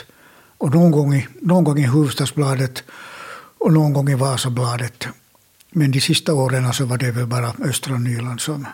och 0.59 0.75
någon 0.75 0.90
gång, 0.90 1.14
i, 1.14 1.26
någon 1.40 1.64
gång 1.64 1.78
i 1.78 1.87
Hufvudstadsbladet. 1.87 2.85
och 3.59 3.73
någon 3.73 3.92
gång 3.92 4.11
i 4.11 4.14
Vasabladet. 4.14 5.09
Men 5.71 5.90
de 5.90 6.00
sista 6.00 6.35
åren 6.35 6.73
så 6.73 6.85
var 6.85 6.99
det 6.99 7.11
väl 7.11 7.26
bara 7.26 7.52
Östra 7.64 7.99
Nyland 7.99 8.40
som... 8.40 8.66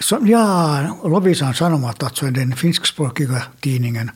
som 0.00 0.26
ja, 0.26 0.80
Lovisan 1.04 1.54
Sanomat, 1.54 2.02
alltså 2.02 2.26
den 2.26 2.56
finskspråkiga 2.56 3.42
tidningen 3.60 4.10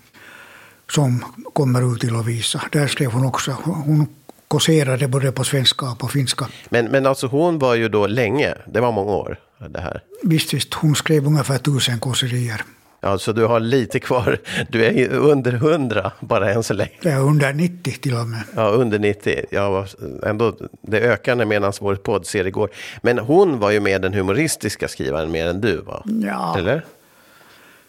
som 0.90 1.24
kommer 1.52 1.94
ut 1.94 2.04
i 2.04 2.06
Lovisa. 2.06 2.62
Där 2.72 2.86
skrev 2.86 3.10
hon 3.10 3.26
också. 3.26 3.56
Hon 3.64 4.06
kåserade 4.48 5.08
både 5.08 5.32
på 5.32 5.44
svenska 5.44 5.90
och 5.90 5.98
på 5.98 6.08
finska. 6.08 6.46
Men, 6.68 6.86
men 6.86 7.06
alltså 7.06 7.26
hon 7.26 7.58
var 7.58 7.74
ju 7.74 7.88
då 7.88 8.06
länge, 8.06 8.54
det 8.66 8.80
var 8.80 8.92
många 8.92 9.12
år 9.12 9.38
det 9.68 9.80
här. 9.80 10.00
Visst, 10.22 10.54
visst. 10.54 10.74
Hon 10.74 10.94
skrev 10.94 11.26
ungefär 11.26 11.58
tusen 11.58 11.98
kåserier. 11.98 12.62
Ja, 13.00 13.18
så 13.18 13.32
du 13.32 13.44
har 13.44 13.60
lite 13.60 14.00
kvar. 14.00 14.38
Du 14.68 14.84
är 14.84 15.08
under 15.12 15.52
100 15.52 16.12
bara 16.20 16.52
än 16.52 16.62
så 16.62 16.74
länge. 16.74 16.90
Är 17.02 17.20
under 17.20 17.52
90 17.52 17.92
till 18.00 18.14
och 18.14 18.26
med. 18.26 18.42
Ja, 18.54 18.68
under 18.68 18.98
90. 18.98 19.44
Ja, 19.50 19.86
ändå, 20.22 20.56
det 20.82 21.00
ökar 21.00 21.44
medan 21.44 21.72
vår 21.80 21.94
poddserie 21.94 22.50
går. 22.50 22.70
Men 23.02 23.18
hon 23.18 23.58
var 23.58 23.70
ju 23.70 23.80
mer 23.80 23.98
den 23.98 24.14
humoristiska 24.14 24.88
skrivaren 24.88 25.30
mer 25.30 25.46
än 25.46 25.60
du 25.60 25.76
var. 25.76 26.02
Ja. 26.04 26.58
Eller? 26.58 26.84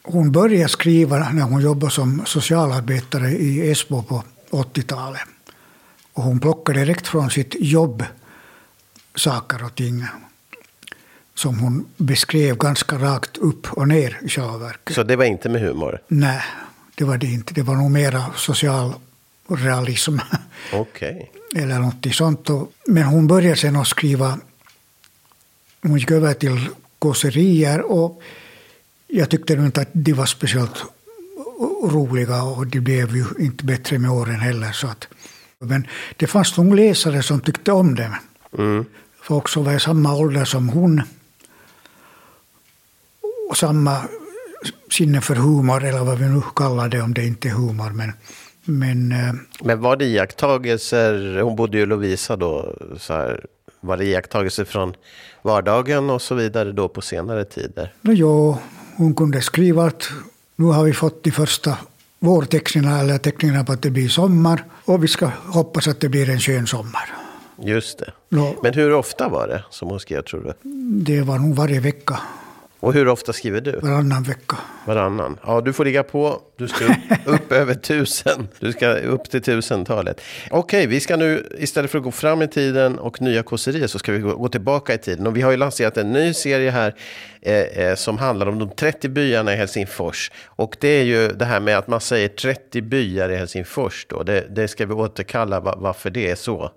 Hon 0.10 0.32
började 0.32 0.70
skriva 0.70 1.30
när 1.30 1.44
hon 1.44 1.62
jobbade 1.62 1.92
som 1.92 2.26
socialarbetare 2.26 3.30
i 3.30 3.72
Esbo 3.72 4.04
på 4.04 4.24
80-talet. 4.50 5.22
Och 6.14 6.24
hon 6.24 6.40
plockade 6.40 6.80
direkt 6.80 7.08
från 7.08 7.30
sitt 7.30 7.56
jobb 7.60 8.04
saker 9.16 9.64
och 9.64 9.76
ting 9.76 10.06
som 11.36 11.60
hon 11.60 11.86
beskrev 11.98 12.58
ganska 12.58 12.96
rakt 12.96 13.38
upp 13.38 13.74
och 13.74 13.88
ner 13.88 14.20
i 14.24 14.30
själva 14.30 14.58
verket. 14.58 14.96
Så 14.96 15.04
det 15.04 15.16
var 15.16 15.26
inte 15.26 15.50
med 15.50 15.62
humor? 15.62 16.00
Nej, 16.08 16.42
det 16.96 17.04
var 17.04 17.18
det 17.18 17.28
inte. 17.28 17.54
Det 17.54 17.64
var 17.64 17.76
nog 17.76 17.92
mera 17.92 18.26
social 18.36 18.94
realism. 19.50 20.18
Okej. 20.74 21.32
Okay. 21.52 21.64
Eller 21.64 21.80
något 21.80 22.16
sånt. 22.16 22.50
Men 22.86 23.04
hon 23.04 23.28
började 23.28 23.56
sen 23.56 23.76
att 23.76 23.88
skriva, 23.88 24.38
hon 25.82 25.98
gick 25.98 26.12
över 26.12 26.34
till 26.34 26.70
kåserier 27.00 27.82
och 27.82 28.22
jag 29.08 29.30
tyckte 29.30 29.56
nog 29.56 29.66
inte 29.66 29.82
att 29.82 29.90
de 29.94 30.14
var 30.14 30.26
speciellt 30.26 30.84
roliga 31.84 32.44
och 32.44 32.68
de 32.68 32.80
blev 32.80 33.16
ju 33.16 33.26
inte 33.40 33.66
bättre 33.66 34.00
med 34.00 34.12
åren 34.12 34.40
heller. 34.40 34.72
Så 34.72 34.88
att, 34.88 35.08
men 35.60 35.88
det 36.18 36.28
fanns 36.28 36.58
nog 36.58 36.76
läsare 36.76 37.24
som 37.24 37.40
tyckte 37.40 37.72
om 37.72 37.96
dem. 37.96 38.16
Mm. 38.58 38.86
Folk 39.22 39.48
som 39.50 39.64
var 39.64 39.74
i 39.74 39.80
samma 39.80 40.16
ålder 40.16 40.46
som 40.46 40.70
hon 40.70 41.02
och 43.50 43.58
samma 43.58 44.02
sinne 44.92 45.22
för 45.22 45.36
humor, 45.36 45.84
eller 45.84 46.04
vad 46.04 46.18
vi 46.18 46.26
nu 46.26 46.42
kallar 46.56 46.90
det 46.90 47.02
om 47.02 47.14
det 47.14 47.26
inte 47.26 47.48
är 47.48 47.52
humor. 47.52 47.90
Men, 47.90 48.14
men, 48.64 49.12
eh, 49.12 49.34
men 49.62 49.82
var 49.82 49.96
det 49.96 50.06
iakttagelser, 50.06 51.42
hon 51.42 51.56
bodde 51.56 51.78
ju 51.78 51.84
i 51.84 51.86
Lovisa 51.86 52.36
då, 52.36 52.76
så 53.00 53.14
här, 53.14 53.46
var 53.80 53.98
det 53.98 54.06
iakttagelser 54.06 54.66
från 54.66 54.94
vardagen 55.42 56.10
och 56.10 56.22
så 56.22 56.36
vidare 56.36 56.72
då 56.72 56.88
på 56.88 57.02
senare 57.02 57.46
tider? 57.46 57.94
Jo, 58.02 58.58
hon 58.98 59.16
kunde 59.16 59.42
skriva 59.42 59.86
att 59.86 60.10
nu 60.56 60.66
har 60.66 60.84
vi 60.84 60.94
fått 60.94 61.24
de 61.24 61.32
första 61.32 61.78
vårteckningarna 62.20 63.00
eller 63.00 63.18
teckningarna 63.18 63.64
på 63.64 63.72
att 63.72 63.82
det 63.82 63.90
blir 63.90 64.10
sommar 64.10 64.64
och 64.86 65.04
vi 65.04 65.08
ska 65.08 65.30
hoppas 65.46 65.88
att 65.88 66.00
det 66.00 66.10
blir 66.10 66.30
en 66.30 66.40
skön 66.40 66.68
sommar. 66.68 67.14
Just 67.62 68.00
det. 68.00 68.12
No, 68.30 68.56
Men 68.64 68.74
hur 68.74 68.94
ofta 68.94 69.30
var 69.30 69.48
det 69.48 69.64
som 69.70 69.90
hon 69.90 70.00
skrev 70.00 70.22
tror 70.22 70.42
du? 70.42 70.70
Det 71.04 71.22
var 71.22 71.38
nog 71.38 71.56
varje 71.56 71.80
vecka. 71.80 72.20
Och 72.80 72.94
hur 72.94 73.08
ofta 73.08 73.34
skriver 73.34 73.62
du? 73.62 73.72
Varannan 73.72 74.24
vecka. 74.24 74.58
Varannan. 74.86 75.38
Ja, 75.46 75.62
du 75.62 75.74
får 75.74 75.86
ligga 75.86 76.04
på. 76.04 76.42
Du 76.58 76.68
ska 76.68 76.86
upp, 76.86 76.92
upp 77.26 77.52
över 77.52 77.74
tusen. 77.74 78.48
Du 78.60 78.72
ska 78.72 78.94
upp 78.94 79.30
till 79.30 79.42
tusentalet. 79.42 80.22
Okej, 80.52 80.88
vi 80.88 81.00
ska 81.00 81.18
nu 81.18 81.48
istället 81.60 81.92
för 81.92 81.98
att 81.98 82.04
gå 82.04 82.12
fram 82.12 82.42
i 82.42 82.48
tiden 82.48 83.00
och 83.00 83.22
nya 83.22 83.44
kåserier 83.44 83.88
så 83.88 84.00
ska 84.00 84.12
vi 84.12 84.20
gå, 84.20 84.48
tillbaka 84.48 84.94
i 84.94 84.98
tiden. 84.98 85.28
Och 85.28 85.38
vi 85.38 85.42
har 85.42 85.52
ju 85.52 85.58
lanserat 85.58 85.98
en 85.98 86.12
ny 86.12 86.34
serie 86.34 86.72
här 86.72 86.96
eh, 87.42 87.56
eh, 87.56 87.96
som 87.96 88.18
handlar 88.18 88.48
om 88.48 88.60
de 88.60 88.70
30 88.70 89.10
byarna 89.10 89.54
i 89.54 89.56
Helsingfors. 89.56 90.32
Och 90.46 90.76
det 90.80 90.88
är 90.88 91.04
ju 91.04 91.28
det 91.28 91.46
här 91.46 91.60
med 91.60 91.78
att 91.78 91.88
man 91.88 92.02
säger 92.02 92.28
30 92.28 92.82
byar 92.82 93.30
i 93.30 93.36
Helsingfors 93.36 94.06
då. 94.10 94.24
Det, 94.24 94.46
det 94.50 94.68
ska 94.68 94.86
vi 94.86 94.94
återkalla 94.94 95.60
varför 95.60 96.10
det 96.10 96.32
är 96.32 96.36
så. 96.36 96.72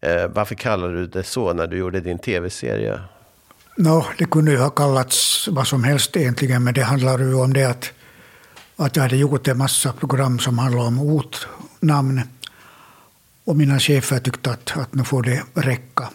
Eh, 0.00 0.26
varför 0.28 0.54
kallar 0.54 0.88
du 0.88 1.06
det 1.06 1.22
så 1.22 1.52
när 1.52 1.66
du 1.66 1.78
gjorde 1.78 2.00
din 2.00 2.18
tv-serie? 2.18 3.00
No, 3.80 4.04
det 4.18 4.24
kunde 4.30 4.50
ju 4.50 4.58
ha 4.58 4.70
kallats 4.70 5.48
vad 5.48 5.66
som 5.66 5.84
helst 5.84 6.16
egentligen, 6.16 6.64
men 6.64 6.74
det 6.74 6.82
handlar 6.82 7.18
ju 7.18 7.34
om 7.34 7.52
det 7.52 7.64
att, 7.64 7.92
att 8.76 8.96
jag 8.96 9.02
hade 9.02 9.16
gjort 9.16 9.48
en 9.48 9.58
massa 9.58 9.92
program 9.92 10.38
som 10.38 10.58
handlade 10.58 10.86
om 10.86 10.98
ortnamn. 10.98 12.20
Och 13.44 13.56
mina 13.56 13.80
chefer 13.80 14.18
tyckte 14.18 14.50
att, 14.50 14.76
att 14.76 14.94
nu 14.94 15.04
får 15.04 15.22
det 15.22 15.42
räcka. 15.54 16.08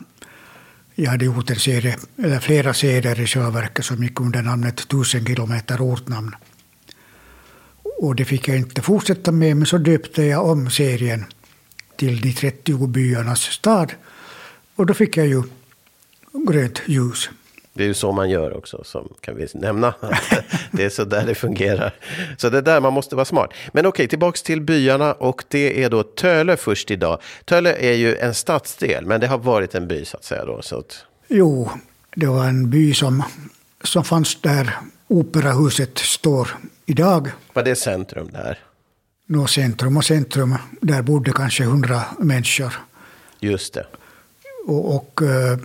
Jag 0.95 1.12
hade 1.12 1.25
gjort 1.25 1.49
en 1.49 1.56
serie, 1.56 1.97
eller 2.17 2.39
flera 2.39 2.73
serier 2.73 3.19
i 3.19 3.28
själva 3.28 3.49
verket 3.49 3.86
som 3.86 4.04
gick 4.04 4.19
under 4.19 4.41
namnet 4.41 4.88
Tusen 4.88 5.25
kilometer 5.25 5.82
ortnamn. 5.82 6.36
Och 8.01 8.15
det 8.15 8.25
fick 8.25 8.47
jag 8.47 8.58
inte 8.58 8.82
fortsätta 8.82 9.32
med, 9.32 9.58
men 9.58 9.65
så 9.65 9.78
döpte 9.78 10.23
jag 10.23 10.45
om 10.45 10.69
serien 10.69 11.25
till 11.97 12.21
De 12.21 12.34
30 12.34 12.88
byarnas 12.88 13.41
stad. 13.41 13.93
Och 14.75 14.86
då 14.86 14.93
fick 14.93 15.17
jag 15.17 15.28
ju 15.28 15.43
grönt 16.47 16.82
ljus. 16.86 17.30
Det 17.77 17.83
är 17.83 17.88
ju 17.88 17.93
så 17.93 18.11
man 18.11 18.29
gör 18.29 18.57
också, 18.57 18.83
som 18.83 19.13
kan 19.21 19.35
vi 19.35 19.47
nämna. 19.53 19.93
det 20.71 20.85
är 20.85 20.89
så 20.89 21.03
där 21.03 21.25
det 21.25 21.35
fungerar. 21.35 21.93
Så 22.38 22.49
det 22.49 22.57
är 22.57 22.61
där 22.61 22.81
man 22.81 22.93
måste 22.93 23.15
vara 23.15 23.25
smart. 23.25 23.53
Men 23.73 23.85
okej, 23.85 24.07
tillbaks 24.07 24.43
till 24.43 24.61
byarna 24.61 25.13
och 25.13 25.43
det 25.47 25.83
är 25.83 25.89
då 25.89 26.03
Töle 26.03 26.57
först 26.57 26.91
idag. 26.91 27.21
Töle 27.45 27.73
är 27.73 27.93
ju 27.93 28.15
en 28.17 28.33
stadsdel, 28.33 29.05
men 29.05 29.21
det 29.21 29.27
har 29.27 29.38
varit 29.38 29.75
en 29.75 29.88
by 29.88 30.05
så 30.05 30.17
att 30.17 30.23
säga 30.23 30.45
då. 30.45 30.61
Så 30.61 30.77
att... 30.79 31.05
Jo, 31.27 31.69
det 32.15 32.27
var 32.27 32.45
en 32.45 32.69
by 32.69 32.93
som, 32.93 33.23
som 33.83 34.03
fanns 34.03 34.41
där 34.41 34.77
operahuset 35.07 35.97
står 35.97 36.57
idag. 36.85 37.31
Var 37.53 37.63
det 37.63 37.75
centrum 37.75 38.29
där? 38.31 38.59
Nå, 39.25 39.47
centrum 39.47 39.97
och 39.97 40.05
centrum, 40.05 40.55
där 40.81 41.01
bodde 41.01 41.31
kanske 41.31 41.63
hundra 41.63 42.01
människor. 42.19 42.73
Just 43.39 43.73
det. 43.73 43.85
Och, 44.67 44.95
och 44.95 45.21
uh, 45.21 45.57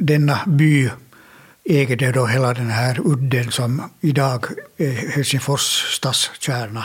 denna 0.00 0.40
by 0.46 0.90
ägde 1.64 2.12
då 2.12 2.26
hela 2.26 2.54
den 2.54 2.70
här 2.70 3.00
udden 3.04 3.50
som 3.50 3.90
idag 4.00 4.46
är 4.76 4.90
Helsingfors 4.90 5.94
stadskärna. 5.96 6.84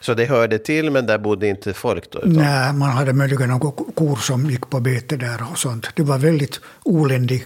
Så 0.00 0.14
det 0.14 0.26
hörde 0.26 0.58
till, 0.58 0.90
men 0.90 1.06
där 1.06 1.18
bodde 1.18 1.48
inte 1.48 1.74
folk 1.74 2.10
då? 2.10 2.18
Utan... 2.18 2.32
Nej, 2.32 2.72
man 2.72 2.90
hade 2.90 3.12
möjligen 3.12 3.48
några 3.48 3.70
kor 3.94 4.16
som 4.16 4.50
gick 4.50 4.70
på 4.70 4.80
bete 4.80 5.16
där 5.16 5.46
och 5.52 5.58
sånt. 5.58 5.86
Det 5.94 6.02
var 6.02 6.18
väldigt 6.18 6.60
oländig 6.82 7.44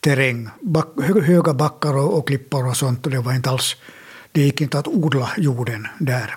terräng. 0.00 0.48
Back, 0.60 0.86
höga 1.22 1.54
backar 1.54 1.96
och, 1.96 2.18
och 2.18 2.26
klippor 2.26 2.68
och 2.68 2.76
sånt. 2.76 3.06
Och 3.06 3.12
det 3.12 3.18
var 3.18 3.32
inte 3.32 3.50
alls... 3.50 3.76
Det 4.32 4.40
gick 4.40 4.60
inte 4.60 4.78
att 4.78 4.88
odla 4.88 5.30
jorden 5.36 5.86
där. 5.98 6.36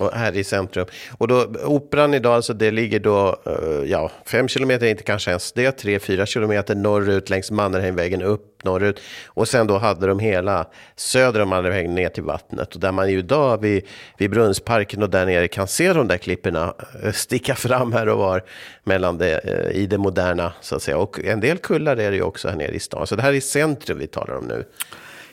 Och 0.00 0.12
här 0.12 0.36
i 0.36 0.44
centrum. 0.44 0.86
Och 1.18 1.28
då, 1.28 1.46
operan 1.64 2.14
idag, 2.14 2.34
alltså 2.34 2.54
det 2.54 2.70
ligger 2.70 3.00
då, 3.00 3.36
uh, 3.46 3.90
ja, 3.90 4.10
fem 4.26 4.48
kilometer, 4.48 4.86
inte 4.86 5.02
kanske 5.02 5.30
ens 5.30 5.52
det, 5.52 5.72
tre, 5.72 5.98
fyra 5.98 6.26
kilometer 6.26 6.74
norrut 6.74 7.30
längs 7.30 7.50
Mannerheimvägen 7.50 8.22
upp 8.22 8.64
norrut. 8.64 9.00
Och 9.26 9.48
sen 9.48 9.66
då 9.66 9.78
hade 9.78 10.06
de 10.06 10.18
hela 10.18 10.66
söder 10.96 11.40
om 11.40 11.48
Mannerheimvägen 11.48 11.94
ner 11.94 12.08
till 12.08 12.22
vattnet. 12.22 12.74
Och 12.74 12.80
där 12.80 12.92
man 12.92 13.10
ju 13.10 13.18
idag 13.18 13.60
vid, 13.60 13.82
vid 14.18 14.30
Brunnsparken 14.30 15.02
och 15.02 15.10
där 15.10 15.26
nere 15.26 15.48
kan 15.48 15.68
se 15.68 15.92
de 15.92 16.08
där 16.08 16.18
klipporna 16.18 16.74
eh, 17.02 17.12
sticka 17.12 17.54
fram 17.54 17.92
här 17.92 18.08
och 18.08 18.18
var 18.18 18.42
mellan 18.84 19.18
det, 19.18 19.40
uh, 19.44 19.76
i 19.76 19.86
det 19.86 19.98
moderna, 19.98 20.52
så 20.60 20.76
att 20.76 20.82
säga. 20.82 20.98
Och 20.98 21.20
en 21.24 21.40
del 21.40 21.58
kullar 21.58 21.96
är 21.96 22.10
det 22.10 22.16
ju 22.16 22.22
också 22.22 22.48
här 22.48 22.56
nere 22.56 22.72
i 22.72 22.80
stan. 22.80 23.06
Så 23.06 23.16
det 23.16 23.22
här 23.22 23.32
är 23.32 23.40
centrum 23.40 23.98
vi 23.98 24.06
talar 24.06 24.36
om 24.36 24.44
nu. 24.44 24.64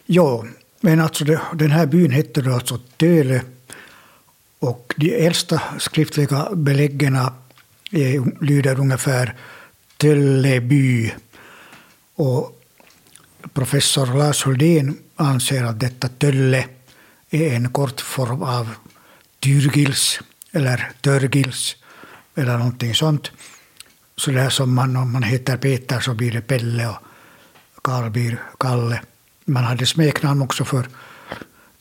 Ja, 0.06 0.45
men 0.80 1.00
alltså 1.00 1.26
det, 1.26 1.41
den 1.54 1.71
här 1.71 1.86
byn 1.86 2.12
hette 2.12 2.41
då 2.41 2.54
alltså 2.54 2.78
Töle 2.97 3.41
och 4.62 4.93
de 4.97 5.26
äldsta 5.26 5.62
skriftliga 5.80 6.50
beläggen 6.56 7.17
lyder 8.41 8.80
ungefär 8.80 9.36
Tölleby. 9.97 11.13
Och 12.15 12.62
professor 13.54 14.06
Lars 14.06 14.45
Huldén 14.45 14.97
anser 15.15 15.63
att 15.63 15.80
detta 15.80 16.08
Tölle 16.08 16.65
är 17.30 17.56
en 17.56 17.69
kort 17.69 18.02
form 18.02 18.43
av 18.43 18.69
Tyrgils 19.39 20.19
eller 20.52 20.91
Törgils 21.02 21.76
eller 22.36 22.58
någonting 22.58 22.95
sånt. 22.95 23.32
Så 24.17 24.32
det 24.32 24.41
här 24.41 24.50
som 24.50 24.74
man, 24.74 24.95
om 24.95 25.12
man 25.12 25.24
heter 25.24 25.58
Peter 25.58 26.00
så 26.00 26.13
blir 26.13 26.32
det 26.32 26.41
Pelle 26.41 26.88
och 26.88 26.97
Karl 27.82 28.10
blir 28.10 28.43
Kalle. 28.60 29.02
Man 29.45 29.63
hade 29.63 29.86
smeknamn 29.86 30.41
också 30.41 30.65
för 30.65 30.88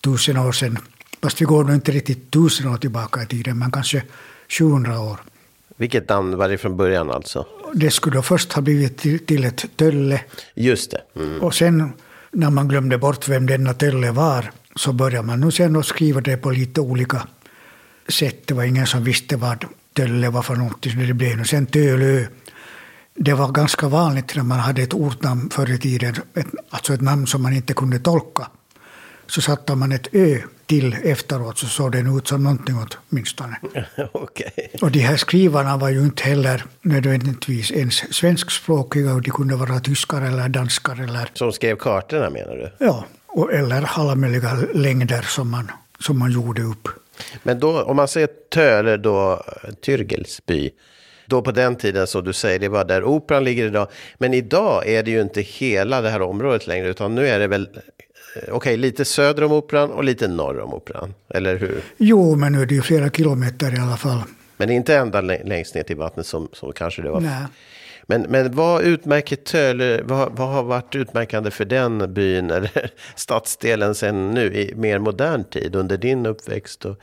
tusen 0.01 0.37
år 0.37 0.53
sedan. 0.53 0.79
Fast 1.23 1.41
vi 1.41 1.45
går 1.45 1.65
nog 1.65 1.75
inte 1.75 1.93
riktigt 1.93 2.31
tusen 2.31 2.69
år 2.69 2.77
tillbaka 2.77 3.23
i 3.23 3.27
tiden, 3.27 3.59
men 3.59 3.71
kanske 3.71 4.03
700 4.49 5.01
år. 5.01 5.21
Vilket 5.77 6.09
namn 6.09 6.37
var 6.37 6.49
det 6.49 6.59
från 6.59 6.77
början 6.77 7.11
alltså? 7.11 7.47
Det 7.75 7.91
skulle 7.91 8.17
då 8.17 8.23
först 8.23 8.53
ha 8.53 8.63
blivit 8.63 9.27
till, 9.27 9.45
ett 9.45 9.65
Tölle. 9.77 10.21
Just 10.55 10.91
det. 10.91 11.03
Mm. 11.17 11.41
Och 11.43 11.55
sen 11.55 11.93
när 12.31 12.51
man 12.51 12.69
glömde 12.69 12.99
bort 12.99 13.29
vem 13.29 13.47
denna 13.47 13.75
Tölle 13.75 14.11
var 14.11 14.51
så 14.77 14.93
började 14.93 15.27
man 15.27 15.41
nu 15.41 15.51
sen 15.51 15.77
att 15.77 15.87
skriva 15.87 16.21
det 16.21 16.37
på 16.37 16.51
lite 16.51 16.81
olika 16.81 17.27
sätt. 18.09 18.47
Det 18.47 18.55
var 18.55 18.65
ingen 18.65 18.87
som 18.87 19.05
visste 19.05 19.37
vad 19.37 19.65
Tölle 19.93 20.31
var 20.31 20.43
för 20.43 20.57
någonting, 20.57 20.93
så 20.93 20.99
det 20.99 21.15
blev 21.15 21.37
nu 21.37 21.45
sen 21.45 21.67
Tölö. 21.67 22.25
Det 23.15 23.35
var 23.35 23.53
ganska 23.53 23.89
vanligt 23.89 24.37
när 24.37 24.43
man 24.43 24.59
hade 24.59 24.83
ett 24.83 24.95
ortnamn 24.95 25.51
förr 25.51 25.71
i 25.71 25.79
tiden, 25.79 26.15
ett, 26.35 26.47
alltså 26.71 26.95
ett 26.95 27.01
namn 27.01 27.27
som 27.27 27.43
man 27.43 27.53
inte 27.53 27.75
kunde 27.75 27.99
tolka. 27.99 28.47
Så 29.27 29.41
satte 29.41 29.75
man 29.75 29.93
ett 29.93 30.09
ö 30.13 30.39
till 30.71 30.97
efteråt 31.05 31.59
så 31.59 31.67
såg 31.67 31.93
den 31.93 32.19
ut 32.19 32.29
som 32.29 32.43
någonting 32.43 32.75
åtminstone. 33.11 33.57
okay. 34.13 34.51
Och 34.81 34.91
de 34.91 35.01
här 35.01 35.17
skrivarna 35.17 35.77
var 35.77 35.89
ju 35.89 36.01
inte 36.01 36.23
heller 36.23 36.65
nödvändigtvis 36.83 37.71
ens 37.71 38.15
svenskspråkiga, 38.15 39.15
och 39.15 39.23
de 39.23 39.31
kunde 39.31 39.57
vara 39.57 39.81
tyskar 39.81 40.23
eller 40.23 40.49
danskar. 40.49 41.05
Eller, 41.05 41.31
Som 41.35 41.53
skrev 41.53 41.77
kartorna 41.77 42.31
menar 42.31 42.57
du? 42.57 42.85
ja, 42.87 43.05
och, 43.27 43.53
eller 43.53 43.91
alla 43.95 44.15
möjliga 44.15 44.59
längder 44.75 45.23
som 45.23 45.51
man, 45.51 45.71
som 46.01 46.19
man 46.19 46.33
gjorde 46.33 46.63
upp. 46.63 46.89
Men 47.43 47.61
då, 47.61 47.83
om 47.83 47.97
man 47.97 48.09
säger 48.09 48.29
Töle 48.55 48.97
då, 48.97 49.45
Tyrgelsby, 49.85 50.71
då 51.27 51.43
på 51.43 51.53
den 51.53 51.77
tiden 51.77 52.07
som 52.07 52.25
du 52.25 52.33
säger, 52.33 52.59
det 52.59 52.69
var 52.69 52.85
där 52.85 53.05
operan 53.05 53.45
ligger 53.45 53.67
idag. 53.67 53.89
Men 54.19 54.35
idag 54.35 54.87
är 54.89 55.03
det 55.03 55.11
ju 55.11 55.21
inte 55.21 55.41
hela 55.41 56.01
det 56.01 56.11
här 56.11 56.23
området 56.23 56.67
längre, 56.67 56.89
utan 56.89 57.15
nu 57.15 57.29
är 57.29 57.39
det 57.39 57.47
väl, 57.47 57.69
okej, 58.37 58.53
okay, 58.53 58.77
lite 58.77 59.05
söder 59.05 59.45
om 59.45 59.53
operan 59.53 59.91
och 59.91 60.05
lite 60.05 60.29
norr 60.29 60.61
om 60.61 60.75
operan, 60.75 61.15
eller 61.29 61.59
hur? 61.59 61.83
Jo, 61.97 62.37
men 62.37 62.53
nu 62.53 62.63
är 62.63 62.67
det 62.67 62.75
ju 62.75 62.83
flera 62.83 63.11
kilometer 63.11 63.75
i 63.75 63.79
alla 63.79 63.97
fall. 63.97 64.23
Men 64.57 64.71
inte 64.71 64.97
ända 64.97 65.21
längst 65.21 65.75
ner 65.75 65.83
till 65.83 65.97
vattnet 65.97 66.27
som, 66.27 66.49
som 66.53 66.73
kanske 66.73 67.03
det 67.03 67.11
var. 67.11 67.21
Nej. 67.21 67.47
Men, 68.07 68.23
men 68.23 68.55
vad 68.55 68.83
utmärker 68.83 69.37
Töle, 69.37 70.03
vad, 70.03 70.37
vad 70.37 70.49
har 70.49 70.63
varit 70.63 70.97
utmärkande 70.97 71.51
för 71.51 71.65
den 71.65 72.15
byn 72.15 72.51
eller 72.51 72.91
stadsdelen 73.15 73.95
sen 73.95 74.31
nu 74.31 74.55
i 74.55 74.75
mer 74.77 74.99
modern 74.99 75.45
tid 75.45 75.77
under 75.77 75.97
din 75.97 76.27
uppväxt? 76.27 76.85
Och, 76.85 76.97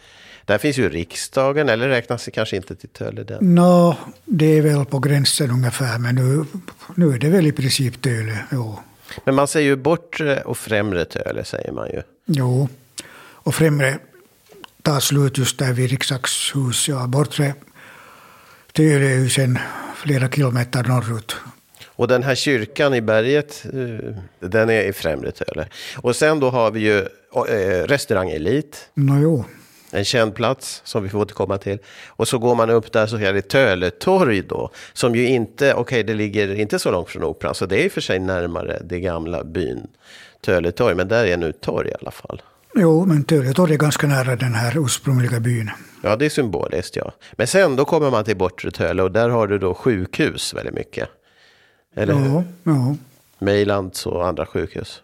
där 0.45 0.57
finns 0.57 0.77
ju 0.77 0.89
riksdagen, 0.89 1.69
eller 1.69 1.89
räknas 1.89 2.25
det 2.25 2.31
kanske 2.31 2.55
inte 2.55 2.75
till 2.75 2.89
Töle? 2.89 3.23
Den? 3.23 3.55
Nå, 3.55 3.97
det 4.25 4.57
är 4.57 4.61
väl 4.61 4.85
på 4.85 4.99
gränsen 4.99 5.51
ungefär, 5.51 5.97
men 5.99 6.15
nu, 6.15 6.45
nu 6.95 7.13
är 7.13 7.17
det 7.17 7.29
väl 7.29 7.47
i 7.47 7.51
princip 7.51 8.01
Töle. 8.01 8.39
Jo. 8.51 8.79
Men 9.23 9.35
man 9.35 9.47
säger 9.47 9.67
ju 9.67 9.75
bortre 9.75 10.41
och 10.41 10.57
främre 10.57 11.05
Töle, 11.05 11.43
säger 11.43 11.71
man 11.71 11.89
ju. 11.89 12.01
Jo, 12.25 12.69
och 13.19 13.55
främre 13.55 13.99
tar 14.81 14.99
slut 14.99 15.37
just 15.37 15.59
där 15.59 15.73
vid 15.73 15.89
riksdagshus. 15.89 16.87
Ja, 16.87 17.07
bortre 17.07 17.53
Töle 18.73 19.05
är 19.05 19.19
ju 19.19 19.29
sen 19.29 19.59
flera 19.95 20.29
kilometer 20.29 20.83
norrut. 20.83 21.35
Och 21.85 22.07
den 22.07 22.23
här 22.23 22.35
kyrkan 22.35 22.93
i 22.93 23.01
berget, 23.01 23.65
eh, 23.65 24.49
den 24.49 24.69
är 24.69 24.83
i 24.83 24.93
främre 24.93 25.31
Töle. 25.31 25.67
Och 25.95 26.15
sen 26.15 26.39
då 26.39 26.49
har 26.49 26.71
vi 26.71 26.79
ju 26.79 26.99
eh, 27.49 27.83
restaurang 27.87 28.29
Elit. 28.29 28.89
Nå 28.93 29.19
jo. 29.21 29.45
En 29.91 30.05
känd 30.05 30.35
plats 30.35 30.81
som 30.85 31.03
vi 31.03 31.09
får 31.09 31.19
återkomma 31.19 31.57
till. 31.57 31.79
Och 32.07 32.27
så 32.27 32.37
går 32.37 32.55
man 32.55 32.69
upp 32.69 32.91
där 32.91 33.07
så 33.07 33.19
kallar 33.19 33.41
Töletorg 33.41 34.41
då. 34.41 34.71
Som 34.93 35.15
ju 35.15 35.27
inte, 35.27 35.73
okej 35.73 35.81
okay, 35.81 36.03
det 36.03 36.13
ligger 36.13 36.55
inte 36.55 36.79
så 36.79 36.91
långt 36.91 37.09
från 37.09 37.23
operan. 37.23 37.55
Så 37.55 37.65
det 37.65 37.81
är 37.81 37.85
i 37.85 37.87
och 37.87 37.91
för 37.91 38.01
sig 38.01 38.19
närmare 38.19 38.81
det 38.83 38.99
gamla 38.99 39.43
byn 39.43 39.87
Töletorg. 40.41 40.95
Men 40.95 41.07
där 41.07 41.25
är 41.25 41.37
nu 41.37 41.51
torg 41.51 41.89
i 41.89 41.93
alla 42.01 42.11
fall. 42.11 42.41
Jo, 42.75 43.05
men 43.05 43.23
Töletorg 43.23 43.73
är 43.73 43.77
ganska 43.77 44.07
nära 44.07 44.35
den 44.35 44.53
här 44.53 44.85
ursprungliga 44.85 45.39
byn. 45.39 45.71
Ja, 46.03 46.15
det 46.15 46.25
är 46.25 46.29
symboliskt 46.29 46.95
ja. 46.95 47.11
Men 47.31 47.47
sen 47.47 47.75
då 47.75 47.85
kommer 47.85 48.11
man 48.11 48.23
till 48.23 48.37
Bortre 48.37 48.71
Töle 48.71 49.03
och 49.03 49.11
där 49.11 49.29
har 49.29 49.47
du 49.47 49.57
då 49.57 49.73
sjukhus 49.73 50.53
väldigt 50.53 50.73
mycket. 50.73 51.09
Eller 51.95 52.13
ja, 52.13 52.19
hur? 52.19 52.43
ja. 52.63 52.95
Mejlands 53.39 54.05
och 54.05 54.27
andra 54.27 54.45
sjukhus. 54.45 55.01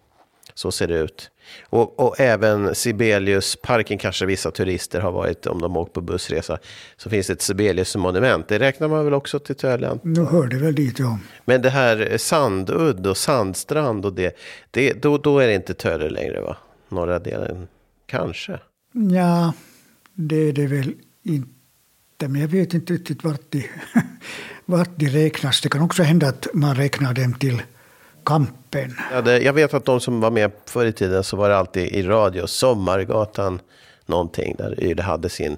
Så 0.53 0.71
ser 0.71 0.87
det 0.87 0.99
ut. 0.99 1.29
Och, 1.69 1.99
och 1.99 2.19
även 2.19 2.75
Sibeliusparken 2.75 3.97
kanske 3.97 4.25
vissa 4.25 4.51
turister 4.51 5.01
har 5.01 5.11
varit 5.11 5.45
om 5.45 5.61
de 5.61 5.77
åkt 5.77 5.93
på 5.93 6.01
bussresa. 6.01 6.57
Så 6.97 7.09
finns 7.09 7.27
det 7.27 7.33
ett 7.33 7.41
Sibelius-monument. 7.41 8.47
Det 8.47 8.59
räknar 8.59 8.87
man 8.87 9.05
väl 9.05 9.13
också 9.13 9.39
till 9.39 9.55
Tölen? 9.55 9.99
Nu 10.03 10.23
hör 10.23 10.47
det 10.47 10.57
väl 10.57 10.75
dit, 10.75 10.99
ja. 10.99 11.19
Men 11.45 11.61
det 11.61 11.69
här 11.69 12.17
Sandudd 12.17 13.07
och 13.07 13.17
Sandstrand 13.17 14.05
och 14.05 14.13
det, 14.13 14.37
det 14.71 14.93
då, 14.93 15.17
då 15.17 15.39
är 15.39 15.47
det 15.47 15.53
inte 15.53 15.73
Töle 15.73 16.09
längre 16.09 16.41
va? 16.41 16.57
Norra 16.89 17.19
delen, 17.19 17.67
kanske? 18.05 18.59
Ja, 18.93 19.53
det 20.13 20.35
är 20.35 20.53
det 20.53 20.67
väl 20.67 20.93
inte. 21.23 21.47
Men 22.27 22.41
jag 22.41 22.47
vet 22.47 22.73
inte 22.73 22.93
riktigt 22.93 23.23
vart 23.23 23.51
de, 23.51 23.69
vart 24.65 24.89
de 24.95 25.07
räknas. 25.07 25.61
Det 25.61 25.69
kan 25.69 25.81
också 25.81 26.03
hända 26.03 26.27
att 26.27 26.47
man 26.53 26.75
räknar 26.75 27.13
dem 27.13 27.33
till 27.33 27.61
Kampen. 28.25 28.95
Ja, 29.11 29.21
det, 29.21 29.39
jag 29.39 29.53
vet 29.53 29.73
att 29.73 29.85
de 29.85 29.99
som 29.99 30.19
var 30.19 30.31
med 30.31 30.51
förr 30.65 30.85
i 30.85 30.93
tiden 30.93 31.23
så 31.23 31.37
var 31.37 31.49
det 31.49 31.57
alltid 31.57 31.87
i 31.87 32.03
radio. 32.03 32.47
Sommargatan 32.47 33.59
någonting 34.05 34.55
där 34.57 34.83
Yle 34.83 35.01
hade 35.01 35.29
sin 35.29 35.57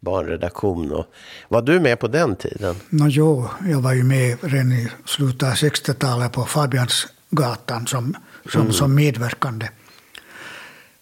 barnredaktion. 0.00 0.92
Och, 0.92 1.06
var 1.48 1.62
du 1.62 1.80
med 1.80 1.98
på 1.98 2.08
den 2.08 2.36
tiden? 2.36 2.76
No, 2.90 3.08
jo, 3.08 3.48
jag 3.68 3.80
var 3.80 3.92
ju 3.92 4.04
med 4.04 4.38
redan 4.40 4.72
i 4.72 4.88
slutet 5.04 5.42
av 5.48 5.54
60-talet 5.54 6.32
på 6.32 6.44
Fabiansgatan 6.44 7.86
som, 7.86 8.16
som, 8.52 8.60
mm. 8.60 8.72
som 8.72 8.94
medverkande. 8.94 9.68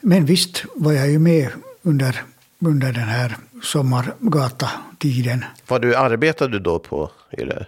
Men 0.00 0.24
visst 0.24 0.64
var 0.74 0.92
jag 0.92 1.10
ju 1.10 1.18
med 1.18 1.48
under, 1.82 2.22
under 2.58 2.92
den 2.92 3.08
här 3.08 3.36
sommargatatiden. 3.62 5.44
Var 5.68 5.78
du, 5.78 5.96
arbetade 5.96 6.52
du 6.52 6.58
då 6.58 6.78
på 6.78 7.10
Yle? 7.38 7.66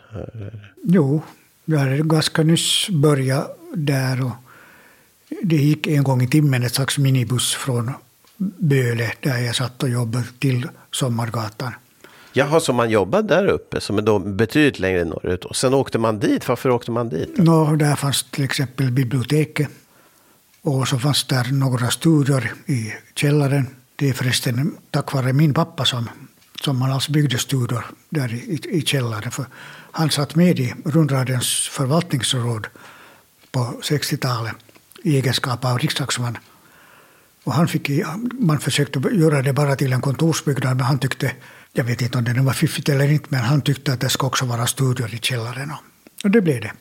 Jo, 0.84 1.22
jag 1.64 1.78
hade 1.78 1.96
ganska 1.96 2.42
nyss 2.42 2.88
börjat 2.90 3.58
där. 3.74 4.24
Och 4.24 4.32
det 5.42 5.56
gick 5.56 5.86
en 5.86 6.02
gång 6.02 6.22
i 6.22 6.28
timmen 6.28 6.62
ett 6.62 6.74
slags 6.74 6.98
minibuss 6.98 7.54
från 7.54 7.92
Böle 8.36 9.12
där 9.20 9.38
jag 9.38 9.56
satt 9.56 9.82
och 9.82 9.88
jobbade 9.88 10.24
till 10.38 10.68
Sommargatan. 10.90 11.72
Jaha, 12.32 12.60
så 12.60 12.72
man 12.72 12.90
jobbade 12.90 13.28
där 13.28 13.46
uppe, 13.46 13.80
som 13.80 13.98
är 13.98 14.02
då 14.02 14.18
betydligt 14.18 14.78
längre 14.78 15.04
norrut. 15.04 15.44
Och 15.44 15.56
sen 15.56 15.74
åkte 15.74 15.98
man 15.98 16.18
dit. 16.18 16.48
Varför 16.48 16.70
åkte 16.70 16.90
man 16.90 17.08
dit? 17.08 17.30
Nå, 17.36 17.76
där 17.76 17.96
fanns 17.96 18.22
till 18.22 18.44
exempel 18.44 18.90
biblioteket. 18.90 19.68
Och 20.62 20.88
så 20.88 20.98
fanns 20.98 21.24
där 21.24 21.52
några 21.52 21.90
studior 21.90 22.54
i 22.66 22.92
källaren. 23.14 23.66
Det 23.96 24.08
är 24.08 24.12
förresten 24.12 24.76
tack 24.90 25.12
vare 25.12 25.32
min 25.32 25.54
pappa 25.54 25.84
som, 25.84 26.08
som 26.60 26.78
man 26.78 26.92
alltså 26.92 27.12
byggde 27.12 27.38
studior 27.38 27.84
där 28.10 28.34
i, 28.34 28.60
i 28.70 28.82
källaren. 28.82 29.30
För 29.30 29.46
han 29.94 30.10
satt 30.10 30.34
med 30.34 30.60
i 30.60 30.74
rundradions 30.84 31.68
förvaltningsråd 31.68 32.66
på 33.50 33.60
60-talet 33.82 34.54
i 35.02 35.16
egenskap 35.16 35.64
av 35.64 35.78
riksdagsman. 35.78 36.38
Och 37.44 37.52
han 37.52 37.68
fick, 37.68 37.90
man 38.32 38.58
försökte 38.58 38.98
göra 39.12 39.42
det 39.42 39.52
bara 39.52 39.76
till 39.76 39.92
en 39.92 40.00
kontorsbyggnad, 40.00 40.76
men 40.76 40.86
han 40.86 40.98
tyckte, 40.98 41.32
jag 41.72 41.84
vet 41.84 42.02
inte 42.02 42.18
om 42.18 42.24
det 42.24 42.40
var 42.40 42.52
fiffigt 42.52 42.88
eller 42.88 43.10
inte, 43.10 43.26
men 43.28 43.40
han 43.40 43.62
tyckte 43.62 43.92
att 43.92 44.00
det 44.00 44.08
ska 44.08 44.26
också 44.26 44.44
vara 44.44 44.66
studior 44.66 45.14
i 45.14 45.18
källaren. 45.18 45.72
Och 46.24 46.30
det 46.30 46.40
blev 46.40 46.60
det. 46.60 46.72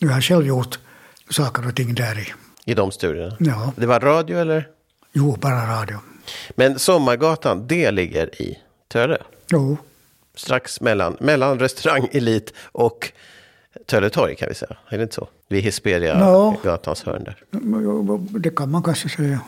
Nu 0.00 0.08
har 0.08 0.14
jag 0.14 0.24
själv 0.24 0.46
gjort 0.46 0.78
saker 1.30 1.68
och 1.68 1.76
ting 1.76 1.94
där 1.94 2.18
i. 2.18 2.32
I 2.64 2.74
de 2.74 2.90
studierna? 2.92 3.36
Ja. 3.40 3.72
Det 3.76 3.86
var 3.86 4.00
radio 4.00 4.38
eller? 4.38 4.68
Jo, 5.12 5.36
bara 5.40 5.80
radio. 5.80 5.98
Men 6.56 6.78
Sommargatan, 6.78 7.66
det 7.66 7.90
ligger 7.90 8.42
i 8.42 8.58
Töre? 8.88 9.18
Jo. 9.50 9.78
Strax 10.38 10.80
mellan, 10.80 11.16
mellan 11.20 11.58
restaurang 11.58 12.08
Elit 12.12 12.52
och 12.72 13.12
Töletorg 13.86 14.36
kan 14.36 14.48
vi 14.48 14.54
säga. 14.54 14.76
Är 14.88 14.96
det 14.96 15.02
inte 15.02 15.14
så? 15.14 15.28
Vid 15.48 15.62
Hesperia, 15.64 16.18
Ja. 16.20 16.56
gatans 16.62 17.02
hörn 17.02 17.24
där. 17.24 17.36
Det 18.38 18.50
kan 18.50 18.70
man 18.70 18.82
kanske 18.82 19.08
säga. 19.08 19.40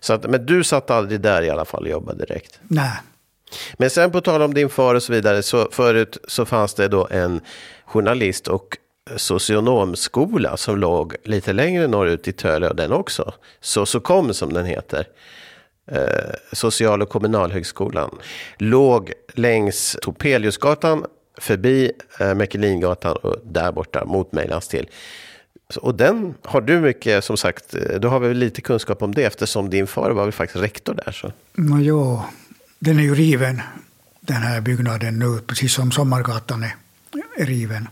Så 0.00 0.12
att, 0.12 0.30
men 0.30 0.46
du 0.46 0.64
satt 0.64 0.90
aldrig 0.90 1.20
där 1.20 1.42
i 1.42 1.50
alla 1.50 1.64
fall 1.64 1.82
och 1.82 1.88
jobbade 1.90 2.26
direkt? 2.26 2.60
Nej. 2.62 2.92
Men 3.74 3.90
sen 3.90 4.10
på 4.10 4.20
tal 4.20 4.42
om 4.42 4.54
din 4.54 4.68
far 4.68 4.94
och 4.94 5.02
så 5.02 5.12
vidare, 5.12 5.42
så 5.42 5.68
förut 5.72 6.18
så 6.28 6.44
fanns 6.44 6.74
det 6.74 6.88
då 6.88 7.08
en 7.10 7.40
journalist 7.84 8.48
och 8.48 8.76
socionomskola 9.16 10.56
som 10.56 10.76
låg 10.78 11.14
lite 11.24 11.52
längre 11.52 11.86
norrut 11.86 12.28
i 12.28 12.32
Töle 12.32 12.68
och 12.68 12.76
den 12.76 12.92
också. 12.92 13.34
Sosokom 13.60 14.34
som 14.34 14.52
den 14.52 14.66
heter. 14.66 15.06
Eh, 15.86 16.34
Social 16.52 17.02
och 17.02 17.08
kommunalhögskolan. 17.08 18.10
Låg 18.58 19.12
längs 19.34 19.96
Topeliusgatan 20.02 21.04
förbi 21.38 21.92
eh, 22.20 22.34
Mäkelingatan 22.34 23.16
och 23.16 23.36
där 23.44 23.72
borta 23.72 24.04
mot 24.04 24.32
Mejlans 24.32 24.68
till. 24.68 24.88
Och 25.76 25.94
den 25.94 26.34
har 26.42 26.60
du 26.60 26.80
mycket, 26.80 27.24
som 27.24 27.36
sagt, 27.36 27.74
eh, 27.74 27.80
då 27.80 27.98
du 27.98 28.08
har 28.08 28.20
väl 28.20 28.36
lite 28.36 28.60
kunskap 28.60 29.02
om 29.02 29.14
det 29.14 29.24
eftersom 29.24 29.70
din 29.70 29.86
far 29.86 30.10
var 30.10 30.22
väl 30.24 30.32
faktiskt 30.32 30.62
rektor 30.62 30.94
där. 30.94 31.12
Så. 31.12 31.32
Nå, 31.52 32.24
den 32.78 32.98
är 32.98 33.02
ju 33.02 33.14
riven, 33.14 33.60
den 34.20 34.42
här 34.42 34.60
byggnaden 34.60 35.18
nu, 35.18 35.38
precis 35.46 35.74
som 35.74 35.92
Sommargatan 35.92 36.62
är, 36.62 36.74
är 37.36 37.46
riven. 37.46 37.88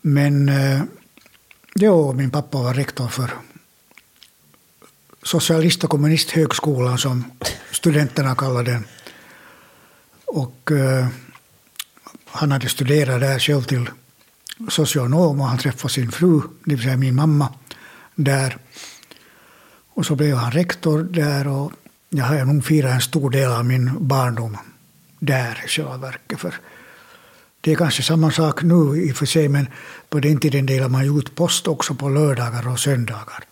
Men 0.00 0.48
eh, 0.48 0.82
jo, 1.74 2.12
min 2.12 2.30
pappa 2.30 2.58
var 2.58 2.74
rektor 2.74 3.08
för 3.08 3.30
Socialist 5.28 5.84
och 5.84 5.90
kommunisthögskolan, 5.90 6.98
som 6.98 7.24
studenterna 7.72 8.34
kallar 8.34 8.62
den. 8.62 8.84
Och 10.24 10.72
eh, 10.72 11.06
han 12.24 12.52
hade 12.52 12.68
studerat 12.68 13.20
där 13.20 13.38
själv 13.38 13.62
till 13.62 13.90
socionom 14.68 15.40
och 15.40 15.46
han 15.46 15.58
träffade 15.58 15.94
sin 15.94 16.10
fru, 16.12 16.40
det 16.64 16.74
vill 16.74 16.84
säga 16.84 16.96
min 16.96 17.14
mamma, 17.14 17.48
där. 18.14 18.56
Och 19.94 20.06
så 20.06 20.14
blev 20.14 20.36
han 20.36 20.52
rektor 20.52 21.02
där 21.02 21.48
och 21.48 21.72
jag 22.08 22.24
har 22.24 22.44
nog 22.44 22.64
firat 22.64 22.94
en 22.94 23.00
stor 23.00 23.30
del 23.30 23.50
av 23.52 23.64
min 23.64 24.06
barndom 24.08 24.56
där 25.18 25.62
i 25.64 25.68
själva 25.68 25.96
verket. 25.96 26.40
För 26.40 26.54
det 27.60 27.72
är 27.72 27.76
kanske 27.76 28.02
samma 28.02 28.30
sak 28.30 28.62
nu 28.62 29.02
i 29.02 29.12
och 29.12 29.16
för 29.16 29.26
sig, 29.26 29.48
men 29.48 29.66
på 30.08 30.20
den 30.20 30.40
tiden 30.40 30.66
delade 30.66 30.92
man 30.92 31.18
ut 31.18 31.34
post 31.34 31.68
också 31.68 31.94
på 31.94 32.08
lördagar 32.08 32.68
och 32.68 32.80
söndagar. 32.80 33.44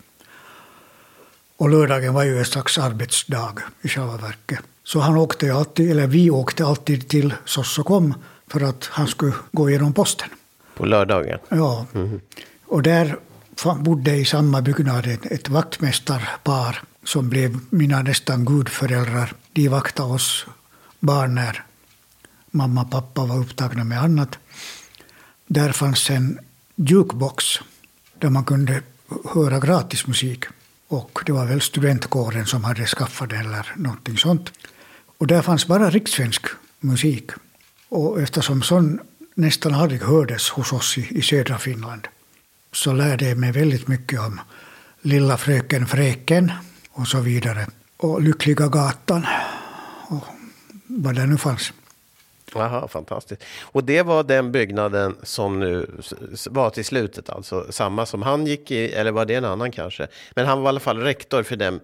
Och 1.57 1.71
lördagen 1.71 2.15
var 2.15 2.25
ju 2.25 2.39
en 2.39 2.45
slags 2.45 2.79
arbetsdag 2.79 3.55
i 3.83 3.89
själva 3.89 4.17
verket. 4.17 4.61
Så 4.85 5.01
han 5.01 5.17
åkte 5.17 5.55
alltid, 5.55 5.91
eller 5.91 6.07
vi 6.07 6.31
åkte 6.31 6.67
alltid 6.67 7.09
till 7.09 7.35
Sossokom 7.45 8.15
för 8.47 8.61
att 8.61 8.89
han 8.93 9.07
skulle 9.07 9.35
gå 9.53 9.71
igenom 9.71 9.93
posten. 9.93 10.29
På 10.75 10.87
lördagen? 10.87 11.39
Ja. 11.49 11.87
Mm. 11.95 12.21
Och 12.67 12.83
där 12.83 13.17
bodde 13.79 14.17
i 14.17 14.25
samma 14.25 14.63
byggnad 14.63 15.07
ett, 15.07 15.49
vaktmästarpar 15.49 16.83
som 17.05 17.29
blev 17.29 17.59
mina 17.71 18.03
nästan 18.03 18.45
gudföräldrar. 18.45 19.33
De 19.53 19.69
vaktade 19.69 20.13
oss 20.13 20.47
barn 21.01 21.35
när 21.35 21.65
mamma 22.51 22.83
och 22.83 22.91
pappa 22.91 23.25
var 23.25 23.39
upptagna 23.39 23.85
med 23.85 24.03
annat. 24.03 24.39
Där 25.47 25.73
fanns 25.73 26.11
en 26.11 26.39
jukebox 26.75 27.45
där 28.19 28.31
man 28.31 28.45
kunde 28.45 28.83
höra 29.25 29.59
gratis 29.59 30.07
musik. 30.07 30.45
Och 30.89 31.23
det 31.27 31.33
var 31.33 31.47
väl 31.47 31.61
studentkåren 31.61 32.47
som 32.47 32.65
hade 32.65 32.87
skaffat 32.87 33.31
det 33.31 33.37
eller 33.37 33.73
någonting 33.77 34.19
sånt. 34.19 34.53
Och 35.19 35.27
där 35.27 35.43
fanns 35.43 35.67
bara 35.67 35.91
rikssvensk 35.91 36.47
musik. 36.81 37.31
Och 37.89 38.21
eftersom 38.21 38.63
sån 38.63 39.01
nästan 39.35 39.75
aldrig 39.75 40.03
hördes 40.03 40.51
hos 40.51 40.73
oss 40.73 40.99
i, 40.99 41.19
i 41.19 41.23
södra 41.23 41.59
Finland 41.59 42.09
så 42.73 42.93
lärde 42.93 43.29
jag 43.29 43.39
mig 43.39 43.53
väldigt 43.53 43.89
mycket 43.89 44.21
om 44.21 44.41
Lilla 45.03 45.37
fröken 45.37 45.87
Fräken 45.87 46.53
och 46.91 47.09
så 47.09 47.21
vidare. 47.21 47.67
Och 47.97 48.23
Lyckliga 48.23 48.69
gatan 48.69 49.27
och 50.09 50.25
vad 50.87 51.15
det 51.15 51.27
nu 51.27 51.39
fanns. 51.39 51.73
Aha, 52.61 52.89
fantastiskt. 52.89 53.45
Och 53.61 53.85
det 53.85 54.03
var 54.03 54.23
den 54.23 54.53
byggnaden 54.53 55.17
som 55.23 55.61
nu 55.61 55.87
var 56.51 56.71
till 56.71 56.85
slutet, 56.85 57.31
alltså 57.31 57.67
samma 57.71 58.07
som 58.07 58.23
han 58.23 58.47
gick 58.47 58.71
i, 58.71 58.93
eller 58.93 59.13
var 59.13 59.25
det 59.25 59.35
en 59.35 59.45
annan 59.45 59.73
kanske? 59.73 60.07
Men 60.35 60.47
han 60.47 60.59
var 60.61 60.67
i 60.67 60.69
alla 60.69 60.81
fall 60.81 60.99
rektor 60.99 61.43
för 61.43 61.57
den 61.57 61.81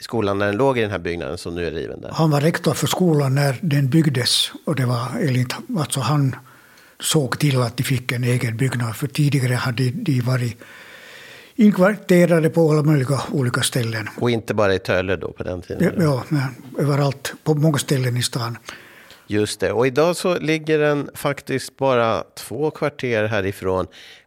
skolan 0.00 0.38
när 0.38 0.46
den 0.46 0.56
låg 0.56 0.78
i 0.78 0.80
den 0.80 0.90
här 0.90 0.98
byggnaden 0.98 1.38
som 1.38 1.54
nu 1.54 1.66
är 1.66 1.70
riven 1.70 2.00
där. 2.00 2.10
Han 2.12 2.30
var 2.30 2.40
rektor 2.40 2.74
för 2.74 2.86
skolan 2.86 3.34
när 3.34 3.58
den 3.60 3.88
byggdes 3.88 4.52
och 4.66 4.76
det 4.76 4.86
var 4.86 5.06
enligt, 5.20 5.54
alltså 5.78 6.00
han 6.00 6.36
såg 7.00 7.38
till 7.38 7.62
att 7.62 7.76
de 7.76 7.82
fick 7.82 8.12
en 8.12 8.24
egen 8.24 8.56
byggnad, 8.56 8.96
för 8.96 9.06
tidigare 9.06 9.54
hade 9.54 9.90
de 9.90 10.20
varit 10.20 10.58
inkvarterade 11.56 12.50
på 12.50 12.70
alla 12.70 12.82
möjliga 12.82 13.20
olika 13.32 13.62
ställen. 13.62 14.08
Och 14.20 14.30
inte 14.30 14.54
bara 14.54 14.74
i 14.74 14.78
Töle 14.78 15.16
då 15.16 15.32
på 15.32 15.42
den 15.42 15.62
tiden? 15.62 15.94
Ja, 15.98 16.24
men 16.28 16.42
överallt, 16.78 17.34
på 17.44 17.54
många 17.54 17.78
ställen 17.78 18.16
i 18.16 18.22
stan. 18.22 18.58
Just 19.26 19.60
det, 19.60 19.72
och 19.72 19.86
idag 19.86 20.16
så 20.16 20.38
ligger 20.38 20.78
den 20.78 21.10
faktiskt 21.14 21.76
bara 21.76 22.24
två 22.34 22.70
kvarter 22.70 23.24
härifrån 23.24 23.86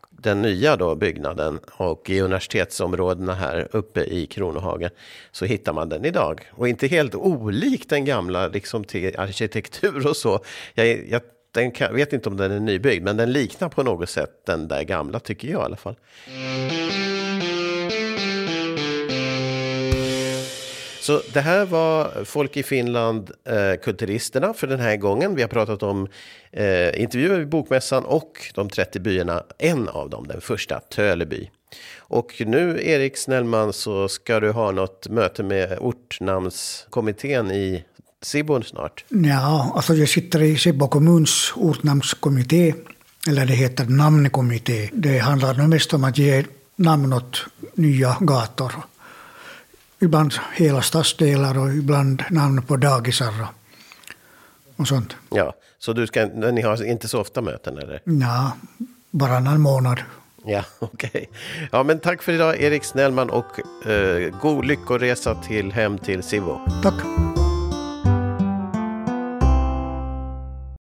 den 0.10 0.42
nya 0.42 0.76
då 0.76 0.96
byggnaden 0.96 1.60
och 1.72 2.10
i 2.10 2.22
universitetsområdena 2.22 3.34
här 3.34 3.68
uppe 3.72 4.04
i 4.04 4.26
Kronohagen 4.26 4.90
så 5.32 5.46
hittar 5.46 5.74
man 5.74 5.90
den 5.90 6.06
idag. 6.06 6.42
Och 6.52 6.68
inte 6.68 6.88
helt 6.88 7.16
olik 7.16 7.90
den 7.90 8.06
gamla 8.06 8.48
liksom 8.48 8.84
till 8.84 9.20
arkitektur 9.20 10.08
och 10.08 10.18
så. 10.18 10.40
Jag, 10.74 11.08
jag 11.10 11.22
den 11.52 11.72
kan, 11.72 11.96
vet 11.96 12.14
inte 12.14 12.30
om 12.30 12.38
den 12.38 12.52
är 12.52 12.60
nybyggd, 12.60 13.04
men 13.04 13.18
den 13.18 13.32
liknar 13.32 13.70
på 13.70 13.84
något 13.84 14.10
sätt 14.10 14.32
den 14.46 14.68
där 14.68 14.84
gamla 14.84 15.20
tycker 15.20 15.48
jag 15.48 15.62
i 15.62 15.66
alla 15.66 15.76
fall. 15.76 15.96
Så 21.08 21.22
det 21.34 21.42
här 21.42 21.66
var 21.66 22.24
Folk 22.26 22.58
i 22.58 22.64
Finland, 22.64 23.32
eh, 23.46 23.80
Kulturisterna 23.84 24.54
för 24.54 24.68
den 24.68 24.80
här 24.80 24.98
gången. 24.98 25.36
Vi 25.36 25.42
har 25.42 25.50
pratat 25.50 25.84
om 25.84 26.08
eh, 26.52 27.02
intervjuer 27.02 27.40
vid 27.40 27.50
Bokmässan 27.50 28.06
och 28.06 28.52
de 28.56 28.70
30 28.70 29.00
byarna. 29.00 29.44
En 29.58 29.90
av 29.90 30.10
dem, 30.10 30.28
den 30.28 30.42
första, 30.42 30.80
Töleby. 30.80 31.50
Och 31.98 32.34
nu, 32.46 32.80
Erik 32.84 33.18
Snellman, 33.18 33.74
så 33.74 34.08
ska 34.08 34.40
du 34.40 34.52
ha 34.52 34.72
något 34.72 35.08
möte 35.10 35.44
med 35.44 35.78
ortnamnskommittén 35.80 37.52
i 37.52 37.84
Sibbo 38.22 38.64
snart? 38.64 39.06
Ja, 39.10 39.74
alltså 39.76 39.94
jag 39.94 40.10
sitter 40.10 40.42
i 40.42 40.58
Sibbo 40.58 40.88
kommuns 40.88 41.54
ortnamnskommitté, 41.56 42.74
eller 43.28 43.46
det 43.46 43.54
heter 43.54 43.86
namnkommitté. 43.86 44.90
Det 44.94 45.18
handlar 45.18 45.54
nog 45.54 45.70
mest 45.70 45.94
om 45.94 46.04
att 46.04 46.18
ge 46.18 46.44
namn 46.76 47.14
åt 47.14 47.46
nya 47.76 48.18
gator 48.20 48.74
ibland 50.00 50.34
hela 50.54 50.82
stadsdelar 50.82 51.58
och 51.58 51.74
ibland 51.74 52.24
namn 52.30 52.62
på 52.62 52.78
dagisar 52.78 53.34
och, 53.42 53.48
och 54.76 54.88
sånt. 54.88 55.16
Ja, 55.30 55.54
så 55.80 55.94
du 55.94 56.08
ska, 56.08 56.26
ni 56.26 56.62
har 56.62 56.84
inte 56.84 57.08
så 57.08 57.22
ofta 57.22 57.42
möten 57.42 57.78
eller? 57.78 58.02
Ja, 58.04 58.52
varannan 59.12 59.62
månad. 59.62 60.00
Ja, 60.46 60.64
okej. 60.80 61.10
Okay. 61.14 61.26
Ja, 61.72 61.84
men 61.84 62.00
tack 62.00 62.24
för 62.24 62.34
idag 62.34 62.62
Erik 62.62 62.84
Snellman 62.84 63.30
och 63.30 63.86
eh, 63.90 64.40
god 64.42 64.66
lyckoresa 64.66 65.36
till 65.36 65.72
hem 65.72 65.98
till 65.98 66.24
Sivo. 66.24 66.62
Tack. 66.84 67.04